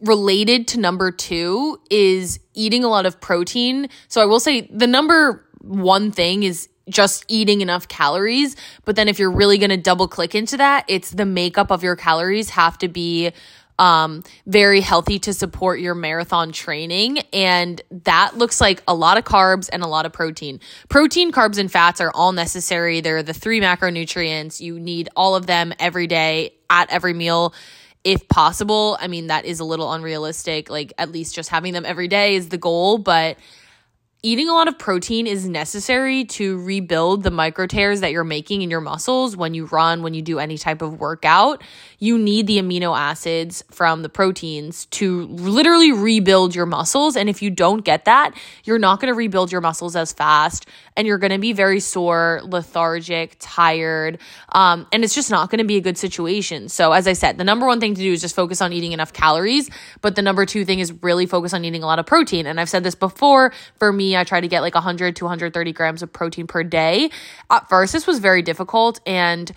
related 0.00 0.68
to 0.68 0.80
number 0.80 1.10
two 1.10 1.80
is 1.90 2.38
eating 2.54 2.84
a 2.84 2.88
lot 2.88 3.06
of 3.06 3.20
protein. 3.20 3.88
So 4.08 4.22
I 4.22 4.26
will 4.26 4.40
say 4.40 4.62
the 4.72 4.86
number 4.86 5.46
one 5.60 6.10
thing 6.10 6.42
is 6.42 6.68
just 6.88 7.24
eating 7.28 7.60
enough 7.60 7.88
calories. 7.88 8.56
But 8.84 8.96
then 8.96 9.08
if 9.08 9.18
you're 9.18 9.30
really 9.30 9.58
going 9.58 9.70
to 9.70 9.76
double 9.76 10.06
click 10.08 10.34
into 10.34 10.56
that, 10.58 10.84
it's 10.88 11.10
the 11.10 11.26
makeup 11.26 11.70
of 11.70 11.82
your 11.82 11.96
calories 11.96 12.50
have 12.50 12.78
to 12.78 12.88
be 12.88 13.32
um, 13.78 14.22
very 14.46 14.80
healthy 14.80 15.18
to 15.18 15.34
support 15.34 15.80
your 15.80 15.94
marathon 15.94 16.52
training. 16.52 17.18
And 17.32 17.80
that 17.90 18.36
looks 18.36 18.60
like 18.60 18.82
a 18.88 18.94
lot 18.94 19.18
of 19.18 19.24
carbs 19.24 19.68
and 19.70 19.82
a 19.82 19.86
lot 19.86 20.06
of 20.06 20.12
protein. 20.12 20.60
Protein, 20.88 21.32
carbs, 21.32 21.58
and 21.58 21.70
fats 21.70 22.00
are 22.00 22.10
all 22.14 22.32
necessary. 22.32 23.00
They're 23.00 23.22
the 23.22 23.34
three 23.34 23.60
macronutrients. 23.60 24.60
You 24.60 24.78
need 24.80 25.08
all 25.14 25.34
of 25.36 25.46
them 25.46 25.74
every 25.78 26.06
day 26.06 26.54
at 26.70 26.90
every 26.90 27.12
meal 27.12 27.52
if 28.06 28.28
possible. 28.28 28.96
I 29.00 29.08
mean, 29.08 29.26
that 29.26 29.44
is 29.44 29.58
a 29.58 29.64
little 29.64 29.92
unrealistic. 29.92 30.70
Like, 30.70 30.92
at 30.96 31.10
least 31.10 31.34
just 31.34 31.48
having 31.50 31.72
them 31.72 31.84
every 31.84 32.06
day 32.06 32.36
is 32.36 32.50
the 32.50 32.56
goal, 32.56 32.98
but 32.98 33.36
eating 34.26 34.48
a 34.48 34.52
lot 34.52 34.66
of 34.66 34.76
protein 34.76 35.24
is 35.28 35.48
necessary 35.48 36.24
to 36.24 36.60
rebuild 36.64 37.22
the 37.22 37.30
micro 37.30 37.64
tears 37.64 38.00
that 38.00 38.10
you're 38.10 38.24
making 38.24 38.60
in 38.60 38.68
your 38.68 38.80
muscles 38.80 39.36
when 39.36 39.54
you 39.54 39.66
run, 39.66 40.02
when 40.02 40.14
you 40.14 40.22
do 40.22 40.40
any 40.40 40.58
type 40.58 40.82
of 40.82 40.98
workout. 40.98 41.62
You 42.00 42.18
need 42.18 42.48
the 42.48 42.58
amino 42.58 42.98
acids 42.98 43.62
from 43.70 44.02
the 44.02 44.08
proteins 44.08 44.86
to 44.86 45.26
literally 45.26 45.92
rebuild 45.92 46.56
your 46.56 46.66
muscles. 46.66 47.14
And 47.14 47.28
if 47.28 47.40
you 47.40 47.50
don't 47.50 47.84
get 47.84 48.06
that, 48.06 48.32
you're 48.64 48.80
not 48.80 48.98
going 48.98 49.12
to 49.12 49.16
rebuild 49.16 49.52
your 49.52 49.60
muscles 49.60 49.94
as 49.94 50.12
fast 50.12 50.66
and 50.96 51.06
you're 51.06 51.18
going 51.18 51.30
to 51.30 51.38
be 51.38 51.52
very 51.52 51.78
sore, 51.78 52.40
lethargic, 52.42 53.36
tired. 53.38 54.18
Um, 54.48 54.88
and 54.92 55.04
it's 55.04 55.14
just 55.14 55.30
not 55.30 55.50
going 55.50 55.58
to 55.58 55.64
be 55.64 55.76
a 55.76 55.80
good 55.80 55.98
situation. 55.98 56.68
So, 56.68 56.92
as 56.92 57.06
I 57.06 57.12
said, 57.12 57.38
the 57.38 57.44
number 57.44 57.66
one 57.66 57.78
thing 57.78 57.94
to 57.94 58.00
do 58.00 58.12
is 58.12 58.20
just 58.20 58.34
focus 58.34 58.60
on 58.60 58.72
eating 58.72 58.92
enough 58.92 59.12
calories. 59.12 59.70
But 60.00 60.16
the 60.16 60.22
number 60.22 60.46
two 60.46 60.64
thing 60.64 60.80
is 60.80 60.92
really 61.02 61.26
focus 61.26 61.54
on 61.54 61.64
eating 61.64 61.82
a 61.82 61.86
lot 61.86 61.98
of 61.98 62.06
protein. 62.06 62.46
And 62.46 62.58
I've 62.58 62.68
said 62.68 62.82
this 62.82 62.94
before 62.94 63.52
for 63.78 63.92
me, 63.92 64.15
I 64.16 64.24
try 64.24 64.40
to 64.40 64.48
get 64.48 64.60
like 64.60 64.74
100 64.74 65.16
to 65.16 65.24
130 65.24 65.72
grams 65.72 66.02
of 66.02 66.12
protein 66.12 66.46
per 66.46 66.62
day. 66.62 67.10
At 67.50 67.68
first, 67.68 67.92
this 67.92 68.06
was 68.06 68.18
very 68.18 68.42
difficult. 68.42 69.00
And 69.06 69.52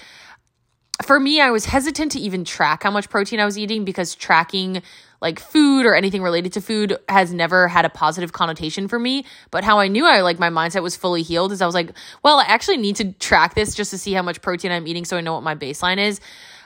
for 1.04 1.20
me, 1.20 1.40
I 1.40 1.50
was 1.50 1.66
hesitant 1.66 2.12
to 2.14 2.20
even 2.20 2.44
track 2.44 2.84
how 2.84 2.92
much 2.92 3.10
protein 3.10 3.40
I 3.40 3.46
was 3.46 3.58
eating 3.58 3.86
because 3.86 4.16
tracking 4.16 4.82
like 5.22 5.40
food 5.40 5.86
or 5.86 5.96
anything 5.96 6.22
related 6.22 6.54
to 6.54 6.62
food 6.62 6.98
has 7.08 7.34
never 7.34 7.68
had 7.68 7.86
a 7.86 7.90
positive 7.90 8.32
connotation 8.32 8.88
for 8.88 9.00
me. 9.00 9.26
But 9.52 9.64
how 9.64 9.80
I 9.80 9.88
knew 9.88 10.06
I 10.06 10.22
like 10.22 10.40
my 10.40 10.50
mindset 10.50 10.84
was 10.84 10.96
fully 10.96 11.24
healed 11.24 11.52
is 11.52 11.62
I 11.62 11.66
was 11.66 11.76
like, 11.76 11.92
well, 12.24 12.40
I 12.40 12.46
actually 12.46 12.78
need 12.78 12.98
to 12.98 13.12
track 13.14 13.54
this 13.54 13.76
just 13.76 13.92
to 13.92 13.98
see 13.98 14.14
how 14.14 14.22
much 14.22 14.42
protein 14.42 14.72
I'm 14.72 14.88
eating 14.88 15.06
so 15.06 15.18
I 15.18 15.22
know 15.22 15.34
what 15.34 15.44
my 15.44 15.56
baseline 15.56 15.98
is. 15.98 16.20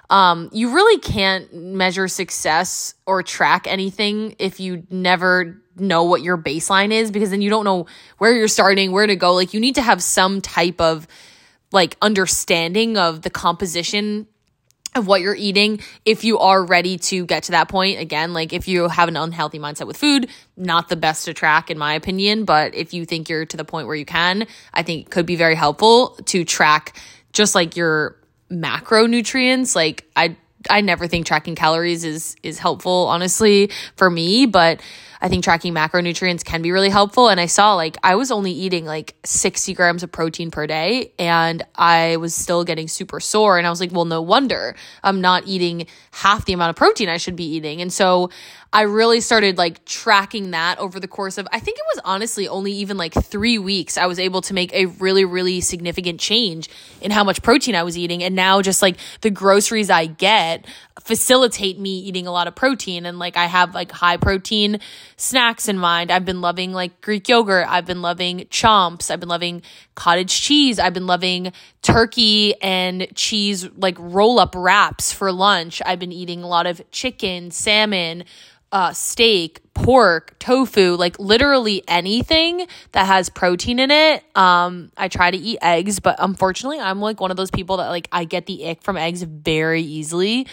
Um, 0.10 0.50
you 0.52 0.74
really 0.74 1.00
can't 1.00 1.52
measure 1.54 2.08
success 2.08 2.94
or 3.06 3.24
track 3.24 3.66
anything 3.68 4.36
if 4.38 4.60
you 4.60 4.84
never 4.90 5.63
know 5.76 6.04
what 6.04 6.22
your 6.22 6.38
baseline 6.38 6.92
is 6.92 7.12
because 7.12 7.30
then 7.30 7.42
you 7.42 7.50
don't 7.50 7.66
know 7.66 7.88
where 8.18 8.36
you're 8.36 8.48
starting, 8.48 8.92
where 8.92 9.08
to 9.08 9.16
go. 9.16 9.34
Like 9.34 9.54
you 9.54 9.60
need 9.60 9.76
to 9.76 9.82
have 9.82 10.02
some 10.04 10.42
type 10.42 10.80
of 10.80 11.08
like 11.72 11.98
understanding 12.02 12.98
of 12.98 13.24
the 13.24 13.30
composition 13.30 14.28
of 14.96 15.08
what 15.08 15.22
you're 15.22 15.36
eating 15.36 15.82
if 16.06 16.24
you 16.24 16.40
are 16.40 16.64
ready 16.64 16.98
to 16.98 17.26
get 17.26 17.44
to 17.44 17.52
that 17.52 17.68
point 17.68 18.00
again 18.00 18.34
like 18.34 18.54
if 18.54 18.68
you 18.68 18.88
have 18.88 19.08
an 19.08 19.18
unhealthy 19.18 19.60
mindset 19.60 19.88
with 19.88 19.98
food 19.98 20.30
not 20.56 20.90
the 20.90 20.96
best 20.96 21.26
to 21.26 21.34
track 21.34 21.72
in 21.72 21.78
my 21.78 21.94
opinion 21.94 22.46
but 22.46 22.76
if 22.76 22.94
you 22.94 23.06
think 23.06 23.30
you're 23.30 23.46
to 23.46 23.58
the 23.58 23.66
point 23.66 23.88
where 23.88 23.96
you 23.96 24.06
can 24.06 24.46
i 24.74 24.84
think 24.84 25.08
it 25.08 25.10
could 25.10 25.26
be 25.26 25.36
very 25.36 25.56
helpful 25.56 26.10
to 26.26 26.44
track 26.46 26.96
just 27.32 27.56
like 27.56 27.76
your 27.76 28.16
macronutrients 28.52 29.76
like 29.76 30.06
i 30.16 30.36
i 30.70 30.82
never 30.82 31.08
think 31.08 31.26
tracking 31.26 31.56
calories 31.56 32.04
is 32.04 32.36
is 32.44 32.60
helpful 32.60 33.08
honestly 33.08 33.72
for 33.96 34.10
me 34.10 34.46
but 34.46 34.80
I 35.24 35.30
think 35.30 35.46
tracking 35.46 35.74
macronutrients 35.74 36.44
can 36.44 36.62
be 36.62 36.74
really 36.74 36.90
helpful. 36.90 37.30
And 37.30 37.40
I 37.40 37.46
saw 37.46 37.76
like 37.76 37.96
I 38.04 38.16
was 38.16 38.30
only 38.30 38.52
eating 38.52 38.84
like 38.84 39.16
60 39.24 39.74
grams 39.74 40.04
of 40.04 40.12
protein 40.12 40.52
per 40.52 40.68
day 40.68 41.14
and 41.18 41.64
I 41.76 42.18
was 42.18 42.36
still 42.36 42.66
getting 42.66 42.90
super 42.90 43.22
sore. 43.22 43.58
And 43.58 43.66
I 43.66 43.70
was 43.70 43.80
like, 43.80 43.94
well, 43.94 44.04
no 44.04 44.22
wonder 44.22 44.76
I'm 45.02 45.22
not 45.22 45.48
eating 45.48 45.88
half 46.12 46.44
the 46.44 46.52
amount 46.52 46.72
of 46.72 46.76
protein 46.76 47.08
I 47.08 47.16
should 47.16 47.38
be 47.38 47.46
eating. 47.46 47.82
And 47.82 47.92
so 47.92 48.32
I 48.74 48.82
really 48.82 49.22
started 49.22 49.58
like 49.58 49.86
tracking 49.86 50.52
that 50.52 50.80
over 50.80 51.00
the 51.00 51.08
course 51.08 51.38
of, 51.38 51.48
I 51.54 51.60
think 51.60 51.78
it 51.78 51.86
was 51.94 52.02
honestly 52.04 52.48
only 52.48 52.72
even 52.72 52.98
like 52.98 53.14
three 53.14 53.60
weeks. 53.60 54.00
I 54.00 54.08
was 54.08 54.20
able 54.20 54.42
to 54.42 54.54
make 54.54 54.74
a 54.74 54.88
really, 54.88 55.24
really 55.24 55.62
significant 55.62 56.20
change 56.20 56.70
in 57.00 57.12
how 57.12 57.24
much 57.24 57.44
protein 57.44 57.76
I 57.76 57.84
was 57.84 57.98
eating. 57.98 58.24
And 58.24 58.36
now 58.36 58.64
just 58.64 58.82
like 58.82 58.98
the 59.22 59.30
groceries 59.30 59.92
I 59.92 60.08
get 60.08 60.66
facilitate 61.02 61.78
me 61.78 62.00
eating 62.00 62.26
a 62.26 62.32
lot 62.32 62.48
of 62.48 62.56
protein. 62.56 63.06
And 63.06 63.20
like 63.20 63.38
I 63.38 63.46
have 63.46 63.76
like 63.76 63.92
high 63.92 64.18
protein 64.18 64.80
snacks 65.18 65.68
in 65.68 65.78
mind. 65.78 66.12
I've 66.12 66.26
been 66.26 66.42
loving 66.42 66.72
like 66.74 67.02
Greek 67.02 67.28
yogurt. 67.30 67.68
I've 67.68 67.86
been 67.86 68.02
loving 68.02 68.40
chomps. 68.50 69.12
I've 69.12 69.20
been 69.20 69.30
loving 69.30 69.62
cottage 69.96 70.42
cheese. 70.42 70.80
I've 70.80 70.94
been 70.94 71.08
loving 71.08 71.54
turkey 71.82 72.56
and 72.62 73.08
cheese 73.16 73.68
like 73.78 73.96
roll 74.00 74.40
up 74.40 74.56
wraps 74.56 75.14
for 75.14 75.32
lunch. 75.32 75.82
I've 75.86 76.00
been 76.00 76.12
eating 76.12 76.44
a 76.44 76.48
lot 76.48 76.66
of 76.66 76.82
chicken, 76.92 77.52
salmon, 77.52 78.24
uh, 78.74 78.92
steak, 78.92 79.62
pork, 79.76 80.38
tofu, 80.40 80.96
like 80.96 81.20
literally 81.20 81.84
anything 81.88 82.66
that 82.92 83.06
has 83.06 83.30
protein 83.30 83.78
in 83.78 83.92
it. 83.92 84.24
Um, 84.36 84.92
I 84.98 85.10
try 85.10 85.30
to 85.30 85.38
eat 85.38 85.60
eggs, 85.62 86.00
but 86.00 86.16
unfortunately, 86.18 86.80
I'm 86.80 87.00
like 87.00 87.22
one 87.22 87.30
of 87.30 87.38
those 87.38 87.52
people 87.52 87.78
that 87.78 87.90
like 87.90 88.08
I 88.12 88.26
get 88.26 88.48
the 88.48 88.68
ick 88.68 88.82
from 88.82 88.98
eggs 88.98 89.22
very 89.22 89.84
easily. 89.84 90.48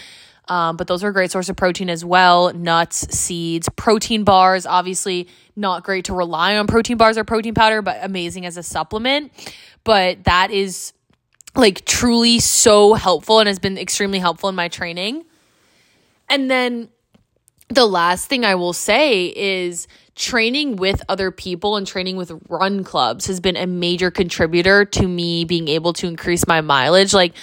Um, 0.47 0.75
but 0.75 0.87
those 0.87 1.03
are 1.03 1.09
a 1.09 1.13
great 1.13 1.31
source 1.31 1.49
of 1.49 1.55
protein 1.55 1.89
as 1.89 2.03
well. 2.03 2.53
Nuts, 2.53 3.15
seeds, 3.15 3.69
protein 3.75 4.23
bars, 4.23 4.65
obviously 4.65 5.27
not 5.55 5.83
great 5.83 6.05
to 6.05 6.13
rely 6.13 6.57
on 6.57 6.67
protein 6.67 6.97
bars 6.97 7.17
or 7.17 7.23
protein 7.23 7.53
powder, 7.53 7.81
but 7.81 7.99
amazing 8.01 8.45
as 8.45 8.57
a 8.57 8.63
supplement. 8.63 9.31
But 9.83 10.23
that 10.25 10.51
is 10.51 10.93
like 11.55 11.85
truly 11.85 12.39
so 12.39 12.93
helpful 12.93 13.39
and 13.39 13.47
has 13.47 13.59
been 13.59 13.77
extremely 13.77 14.19
helpful 14.19 14.49
in 14.49 14.55
my 14.55 14.67
training. 14.67 15.25
And 16.29 16.49
then 16.49 16.89
the 17.69 17.85
last 17.85 18.27
thing 18.27 18.45
I 18.45 18.55
will 18.55 18.73
say 18.73 19.27
is 19.27 19.87
training 20.15 20.75
with 20.75 21.01
other 21.07 21.31
people 21.31 21.77
and 21.77 21.87
training 21.87 22.17
with 22.17 22.31
run 22.49 22.83
clubs 22.83 23.27
has 23.27 23.39
been 23.39 23.55
a 23.55 23.65
major 23.65 24.11
contributor 24.11 24.85
to 24.85 25.07
me 25.07 25.45
being 25.45 25.67
able 25.67 25.93
to 25.93 26.07
increase 26.07 26.45
my 26.47 26.61
mileage. 26.61 27.13
Like, 27.13 27.33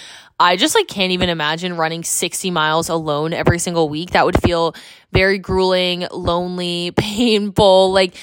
I 0.41 0.57
just 0.57 0.75
like 0.75 0.89
can't 0.89 1.13
even 1.13 1.29
imagine 1.29 1.77
running 1.77 2.05
60 2.05 2.51
miles 2.51 2.89
alone 2.89 3.33
every 3.33 3.59
single 3.59 3.89
week. 3.89 4.11
That 4.11 4.25
would 4.25 4.41
feel 4.41 4.75
very 5.13 5.39
grueling, 5.39 6.07
lonely, 6.13 6.91
painful. 6.97 7.93
Like 7.93 8.15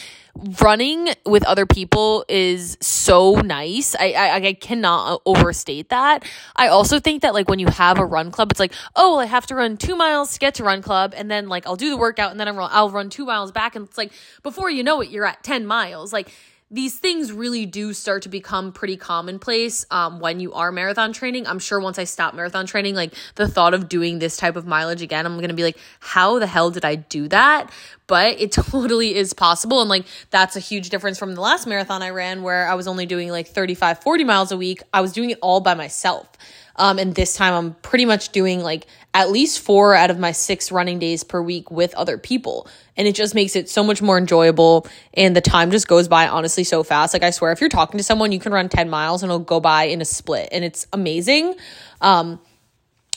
running 0.62 1.10
with 1.26 1.46
other 1.46 1.66
people 1.66 2.26
is 2.28 2.78
so 2.82 3.36
nice. 3.36 3.96
I, 3.96 4.12
I 4.12 4.36
I 4.36 4.54
cannot 4.54 5.14
uh, 5.14 5.18
overstate 5.26 5.90
that. 5.90 6.26
I 6.56 6.68
also 6.68 7.00
think 7.00 7.22
that 7.22 7.34
like 7.34 7.50
when 7.50 7.60
you 7.60 7.68
have 7.68 8.00
a 8.00 8.06
run 8.06 8.32
club, 8.32 8.52
it's 8.52 8.60
like 8.60 8.74
oh 8.96 9.12
well, 9.12 9.20
I 9.20 9.26
have 9.26 9.46
to 9.48 9.56
run 9.56 9.78
two 9.78 9.96
miles 9.96 10.34
to 10.34 10.40
get 10.40 10.56
to 10.56 10.64
run 10.64 10.82
club, 10.82 11.14
and 11.16 11.30
then 11.32 11.48
like 11.48 11.66
I'll 11.68 11.76
do 11.76 11.90
the 11.90 11.98
workout, 11.98 12.32
and 12.32 12.40
then 12.40 12.48
I'll 12.48 12.70
I'll 12.72 12.90
run 12.90 13.10
two 13.10 13.26
miles 13.26 13.52
back, 13.52 13.76
and 13.76 13.88
it's 13.88 13.98
like 13.98 14.12
before 14.44 14.70
you 14.70 14.84
know 14.84 15.02
it, 15.02 15.10
you're 15.10 15.26
at 15.26 15.44
ten 15.44 15.66
miles. 15.66 16.12
Like 16.12 16.32
these 16.72 16.98
things 16.98 17.32
really 17.32 17.68
do 17.68 17.94
start 17.94 18.24
to 18.24 18.30
become 18.30 18.72
pretty 18.72 18.98
commonplace 18.98 19.86
um, 19.92 20.20
when 20.20 20.40
you 20.40 20.52
are 20.54 20.72
marathon 20.72 21.14
training. 21.14 21.46
I'm 21.46 21.60
sure 21.60 21.80
once 21.80 22.00
I 22.00 22.06
stop 22.06 22.34
marathon 22.34 22.66
training, 22.66 22.96
like 22.96 23.14
the 23.36 23.48
thought 23.48 23.76
of 23.76 23.88
doing 23.88 24.18
this 24.18 24.36
type 24.36 24.56
of 24.56 24.66
mileage 24.66 25.04
again, 25.04 25.28
I'm 25.28 25.40
gonna 25.40 25.54
be 25.54 25.64
like, 25.64 25.78
how 26.00 26.40
the 26.40 26.48
hell 26.48 26.72
did 26.72 26.84
I 26.84 26.96
do 26.96 27.28
that? 27.28 27.72
But 28.08 28.42
it 28.42 28.52
totally 28.52 29.16
is 29.16 29.32
possible. 29.34 29.80
And 29.80 29.90
like, 29.90 30.08
that's 30.32 30.56
a 30.56 30.60
huge 30.60 30.90
difference 30.90 31.20
from 31.20 31.36
the 31.36 31.42
last 31.42 31.68
marathon 31.68 32.02
I 32.02 32.10
ran 32.10 32.42
where 32.42 32.68
I 32.68 32.74
was 32.74 32.88
only 32.88 33.06
doing 33.06 33.30
like 33.30 33.48
35, 33.48 34.00
40 34.02 34.24
miles 34.24 34.52
a 34.52 34.58
week. 34.58 34.82
I 34.92 35.02
was 35.02 35.14
doing 35.14 35.30
it 35.30 35.38
all 35.44 35.62
by 35.62 35.76
myself. 35.76 36.28
Um, 36.78 37.00
and 37.00 37.16
this 37.16 37.36
time 37.36 37.54
I'm 37.54 37.74
pretty 37.76 38.06
much 38.06 38.30
doing 38.30 38.62
like 38.62 38.88
at 39.14 39.32
least 39.32 39.62
four 39.62 39.96
out 39.96 40.12
of 40.12 40.20
my 40.20 40.32
six 40.32 40.72
running 40.72 41.00
days 41.00 41.24
per 41.24 41.42
week 41.42 41.72
with 41.72 41.94
other 41.96 42.18
people. 42.18 42.68
And 42.98 43.08
it 43.08 43.16
just 43.16 43.34
makes 43.34 43.56
it 43.56 43.70
so 43.70 43.84
much 43.84 44.02
more 44.02 44.18
enjoyable. 44.18 44.88
And 45.14 45.36
the 45.36 45.42
time 45.42 45.72
just 45.72 45.88
goes 45.88 46.08
by 46.08 46.28
honestly 46.28 46.64
so 46.64 46.84
fast. 46.84 47.14
Like 47.14 47.24
I 47.24 47.30
swear, 47.30 47.52
if 47.52 47.62
you're 47.62 47.70
talking 47.70 47.98
to 47.98 48.04
someone, 48.04 48.32
you 48.32 48.40
can 48.40 48.52
run 48.52 48.68
10 48.68 48.90
miles 48.90 49.24
and 49.24 49.30
it'll 49.30 49.40
go 49.40 49.60
by 49.60 49.86
in 49.86 50.02
a 50.02 50.06
split. 50.06 50.50
And 50.52 50.66
it's 50.66 50.86
amazing. 50.92 51.56
Um, 52.02 52.40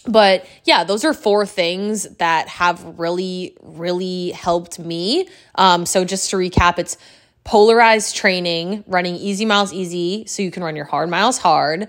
but 0.06 0.46
yeah, 0.64 0.84
those 0.84 1.04
are 1.04 1.12
four 1.12 1.44
things 1.44 2.04
that 2.18 2.48
have 2.48 2.98
really, 2.98 3.56
really 3.60 4.30
helped 4.30 4.78
me. 4.78 5.28
Um, 5.56 5.84
so 5.84 6.04
just 6.04 6.30
to 6.30 6.36
recap, 6.36 6.78
it's 6.78 6.96
polarized 7.44 8.14
training, 8.14 8.84
running 8.86 9.16
easy 9.16 9.44
miles 9.44 9.72
easy 9.72 10.26
so 10.26 10.42
you 10.42 10.50
can 10.50 10.62
run 10.62 10.76
your 10.76 10.84
hard 10.84 11.10
miles 11.10 11.38
hard, 11.38 11.88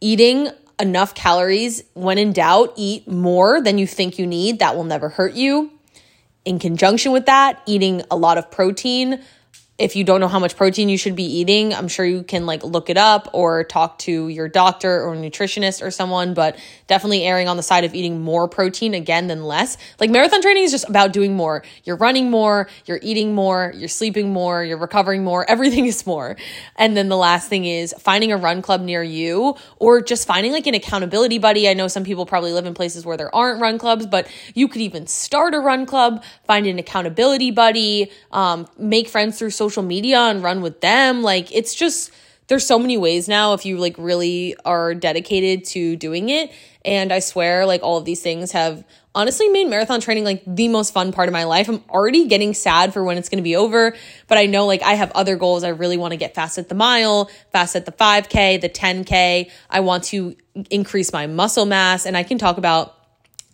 eating 0.00 0.48
enough 0.78 1.14
calories. 1.14 1.82
When 1.94 2.18
in 2.18 2.32
doubt, 2.32 2.72
eat 2.76 3.08
more 3.08 3.60
than 3.60 3.78
you 3.78 3.86
think 3.86 4.18
you 4.18 4.26
need. 4.26 4.58
That 4.58 4.76
will 4.76 4.84
never 4.84 5.08
hurt 5.08 5.34
you. 5.34 5.70
In 6.44 6.58
conjunction 6.58 7.12
with 7.12 7.26
that, 7.26 7.62
eating 7.66 8.02
a 8.10 8.16
lot 8.16 8.38
of 8.38 8.50
protein 8.50 9.22
if 9.82 9.96
you 9.96 10.04
don't 10.04 10.20
know 10.20 10.28
how 10.28 10.38
much 10.38 10.56
protein 10.56 10.88
you 10.88 10.96
should 10.96 11.16
be 11.16 11.24
eating, 11.24 11.74
I'm 11.74 11.88
sure 11.88 12.06
you 12.06 12.22
can 12.22 12.46
like 12.46 12.62
look 12.62 12.88
it 12.88 12.96
up 12.96 13.28
or 13.32 13.64
talk 13.64 13.98
to 14.00 14.28
your 14.28 14.46
doctor 14.46 15.02
or 15.02 15.16
nutritionist 15.16 15.84
or 15.84 15.90
someone, 15.90 16.34
but 16.34 16.56
definitely 16.86 17.24
erring 17.24 17.48
on 17.48 17.56
the 17.56 17.64
side 17.64 17.82
of 17.82 17.92
eating 17.92 18.20
more 18.20 18.46
protein 18.46 18.94
again 18.94 19.26
than 19.26 19.42
less. 19.42 19.76
Like 19.98 20.08
marathon 20.08 20.40
training 20.40 20.62
is 20.62 20.70
just 20.70 20.88
about 20.88 21.12
doing 21.12 21.34
more. 21.34 21.64
You're 21.82 21.96
running 21.96 22.30
more, 22.30 22.68
you're 22.86 23.00
eating 23.02 23.34
more, 23.34 23.72
you're 23.74 23.88
sleeping 23.88 24.32
more, 24.32 24.62
you're 24.62 24.78
recovering 24.78 25.24
more, 25.24 25.44
everything 25.50 25.86
is 25.86 26.06
more. 26.06 26.36
And 26.76 26.96
then 26.96 27.08
the 27.08 27.16
last 27.16 27.48
thing 27.48 27.64
is 27.64 27.92
finding 27.98 28.30
a 28.30 28.36
run 28.36 28.62
club 28.62 28.82
near 28.82 29.02
you 29.02 29.56
or 29.78 30.00
just 30.00 30.28
finding 30.28 30.52
like 30.52 30.68
an 30.68 30.76
accountability 30.76 31.38
buddy. 31.38 31.68
I 31.68 31.74
know 31.74 31.88
some 31.88 32.04
people 32.04 32.24
probably 32.24 32.52
live 32.52 32.66
in 32.66 32.74
places 32.74 33.04
where 33.04 33.16
there 33.16 33.34
aren't 33.34 33.60
run 33.60 33.78
clubs, 33.78 34.06
but 34.06 34.30
you 34.54 34.68
could 34.68 34.80
even 34.80 35.08
start 35.08 35.54
a 35.54 35.58
run 35.58 35.86
club, 35.86 36.22
find 36.46 36.68
an 36.68 36.78
accountability 36.78 37.50
buddy, 37.50 38.12
um, 38.30 38.68
make 38.78 39.08
friends 39.08 39.40
through 39.40 39.50
social 39.50 39.71
social 39.72 39.82
media 39.82 40.18
and 40.18 40.42
run 40.42 40.60
with 40.60 40.80
them. 40.82 41.22
Like 41.22 41.50
it's 41.54 41.74
just 41.74 42.12
there's 42.48 42.66
so 42.66 42.78
many 42.78 42.98
ways 42.98 43.28
now 43.28 43.54
if 43.54 43.64
you 43.64 43.78
like 43.78 43.96
really 43.96 44.54
are 44.64 44.94
dedicated 44.94 45.64
to 45.68 45.96
doing 45.96 46.28
it. 46.28 46.52
And 46.84 47.10
I 47.12 47.20
swear 47.20 47.64
like 47.64 47.82
all 47.82 47.96
of 47.96 48.04
these 48.04 48.20
things 48.20 48.52
have 48.52 48.84
honestly 49.14 49.48
made 49.48 49.68
marathon 49.68 50.00
training 50.00 50.24
like 50.24 50.42
the 50.46 50.68
most 50.68 50.92
fun 50.92 51.12
part 51.12 51.28
of 51.28 51.32
my 51.32 51.44
life. 51.44 51.68
I'm 51.68 51.82
already 51.88 52.26
getting 52.26 52.52
sad 52.52 52.92
for 52.92 53.02
when 53.02 53.16
it's 53.16 53.30
going 53.30 53.38
to 53.38 53.42
be 53.42 53.56
over, 53.56 53.94
but 54.28 54.36
I 54.36 54.44
know 54.46 54.66
like 54.66 54.82
I 54.82 54.94
have 54.94 55.10
other 55.12 55.36
goals. 55.36 55.64
I 55.64 55.68
really 55.68 55.96
want 55.96 56.12
to 56.12 56.18
get 56.18 56.34
fast 56.34 56.58
at 56.58 56.68
the 56.68 56.74
mile, 56.74 57.30
fast 57.52 57.74
at 57.74 57.86
the 57.86 57.92
5K, 57.92 58.60
the 58.60 58.68
10K. 58.68 59.50
I 59.70 59.80
want 59.80 60.04
to 60.04 60.36
increase 60.70 61.12
my 61.12 61.26
muscle 61.26 61.64
mass 61.64 62.04
and 62.04 62.16
I 62.16 62.24
can 62.24 62.36
talk 62.36 62.58
about 62.58 62.98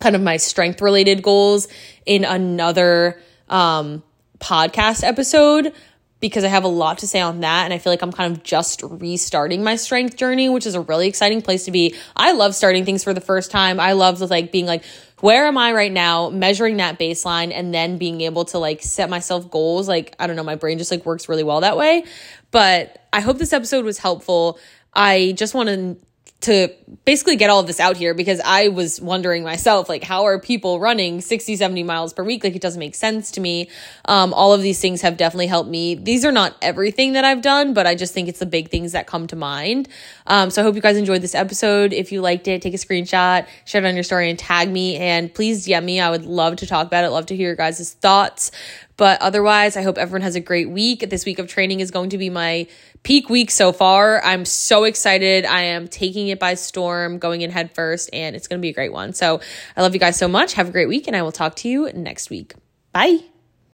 kind 0.01 0.15
of 0.15 0.21
my 0.21 0.35
strength 0.35 0.81
related 0.81 1.21
goals 1.23 1.69
in 2.05 2.25
another 2.25 3.21
um 3.47 4.03
podcast 4.39 5.03
episode 5.03 5.73
because 6.19 6.43
I 6.43 6.49
have 6.49 6.63
a 6.63 6.69
lot 6.69 6.99
to 6.99 7.07
say 7.07 7.21
on 7.21 7.41
that. 7.41 7.65
And 7.65 7.73
I 7.73 7.77
feel 7.77 7.93
like 7.93 8.01
I'm 8.01 8.11
kind 8.11 8.35
of 8.35 8.43
just 8.43 8.81
restarting 8.83 9.63
my 9.63 9.75
strength 9.75 10.17
journey, 10.17 10.49
which 10.49 10.65
is 10.65 10.75
a 10.75 10.81
really 10.81 11.07
exciting 11.07 11.41
place 11.41 11.65
to 11.65 11.71
be. 11.71 11.95
I 12.15 12.33
love 12.33 12.55
starting 12.55 12.85
things 12.85 13.03
for 13.03 13.13
the 13.13 13.21
first 13.21 13.51
time. 13.51 13.79
I 13.79 13.93
love 13.93 14.19
like 14.21 14.51
being 14.51 14.65
like, 14.65 14.83
where 15.21 15.47
am 15.47 15.57
I 15.57 15.73
right 15.73 15.91
now? 15.91 16.29
Measuring 16.29 16.77
that 16.77 16.99
baseline 16.99 17.51
and 17.53 17.73
then 17.73 17.97
being 17.97 18.21
able 18.21 18.45
to 18.45 18.57
like 18.57 18.81
set 18.81 19.09
myself 19.09 19.49
goals. 19.49 19.87
Like, 19.87 20.15
I 20.19 20.27
don't 20.27 20.35
know, 20.35 20.43
my 20.43 20.55
brain 20.55 20.77
just 20.77 20.91
like 20.91 21.05
works 21.05 21.29
really 21.29 21.43
well 21.43 21.61
that 21.61 21.77
way. 21.77 22.03
But 22.51 23.07
I 23.13 23.21
hope 23.21 23.37
this 23.37 23.53
episode 23.53 23.85
was 23.85 23.97
helpful. 23.97 24.59
I 24.93 25.33
just 25.37 25.53
want 25.53 25.69
to 25.69 25.97
to 26.41 26.73
basically 27.03 27.35
get 27.35 27.49
all 27.49 27.59
of 27.59 27.67
this 27.67 27.81
out 27.81 27.97
here 27.97 28.13
because 28.13 28.39
I 28.45 28.69
was 28.69 29.01
wondering 29.01 29.43
myself, 29.43 29.89
like, 29.89 30.03
how 30.03 30.23
are 30.23 30.39
people 30.39 30.79
running 30.79 31.19
60, 31.19 31.57
70 31.57 31.83
miles 31.83 32.13
per 32.13 32.23
week? 32.23 32.45
Like, 32.45 32.55
it 32.55 32.61
doesn't 32.61 32.79
make 32.79 32.95
sense 32.95 33.31
to 33.31 33.41
me. 33.41 33.69
Um, 34.05 34.33
all 34.33 34.53
of 34.53 34.61
these 34.61 34.79
things 34.79 35.01
have 35.01 35.17
definitely 35.17 35.47
helped 35.47 35.69
me. 35.69 35.95
These 35.95 36.23
are 36.23 36.31
not 36.31 36.55
everything 36.61 37.13
that 37.13 37.25
I've 37.25 37.41
done, 37.41 37.73
but 37.73 37.85
I 37.85 37.95
just 37.95 38.13
think 38.13 38.29
it's 38.29 38.39
the 38.39 38.45
big 38.45 38.69
things 38.69 38.93
that 38.93 39.05
come 39.05 39.27
to 39.27 39.35
mind. 39.35 39.89
Um, 40.27 40.49
so 40.49 40.61
I 40.61 40.63
hope 40.63 40.75
you 40.75 40.81
guys 40.81 40.95
enjoyed 40.95 41.21
this 41.21 41.35
episode. 41.35 41.91
If 41.91 42.13
you 42.13 42.21
liked 42.21 42.47
it, 42.47 42.61
take 42.61 42.73
a 42.73 42.77
screenshot, 42.77 43.45
share 43.65 43.83
it 43.83 43.87
on 43.87 43.95
your 43.95 44.03
story, 44.03 44.29
and 44.29 44.39
tag 44.39 44.69
me. 44.69 44.95
And 44.95 45.33
please 45.33 45.67
DM 45.67 45.83
me. 45.83 45.99
I 45.99 46.09
would 46.09 46.25
love 46.25 46.55
to 46.57 46.65
talk 46.65 46.87
about 46.87 47.03
it, 47.03 47.09
love 47.09 47.25
to 47.27 47.35
hear 47.35 47.47
your 47.47 47.55
guys' 47.57 47.93
thoughts. 47.93 48.51
But 48.99 49.21
otherwise, 49.21 49.77
I 49.77 49.81
hope 49.81 49.97
everyone 49.97 50.23
has 50.23 50.35
a 50.35 50.41
great 50.41 50.69
week. 50.69 51.09
This 51.09 51.25
week 51.25 51.39
of 51.39 51.47
training 51.47 51.79
is 51.79 51.89
going 51.89 52.09
to 52.09 52.17
be 52.17 52.29
my 52.29 52.67
peak 53.03 53.29
week 53.29 53.49
so 53.49 53.71
far. 53.71 54.21
I'm 54.25 54.43
so 54.43 54.83
excited. 54.83 55.45
I 55.45 55.61
am 55.61 55.87
taking 55.87 56.27
it 56.27 56.37
by 56.37 56.55
storm, 56.55 57.17
going 57.17 57.39
in 57.39 57.49
head 57.49 57.73
first, 57.73 58.09
and 58.11 58.35
it's 58.35 58.49
going 58.49 58.59
to 58.59 58.61
be 58.61 58.67
a 58.67 58.73
great 58.73 58.91
one. 58.91 59.13
So 59.13 59.39
I 59.77 59.83
love 59.83 59.93
you 59.93 60.01
guys 60.01 60.17
so 60.17 60.27
much. 60.27 60.55
Have 60.55 60.67
a 60.67 60.71
great 60.71 60.89
week, 60.89 61.07
and 61.07 61.15
I 61.15 61.21
will 61.21 61.31
talk 61.31 61.55
to 61.57 61.69
you 61.69 61.89
next 61.93 62.29
week. 62.29 62.55
Bye. 62.91 63.19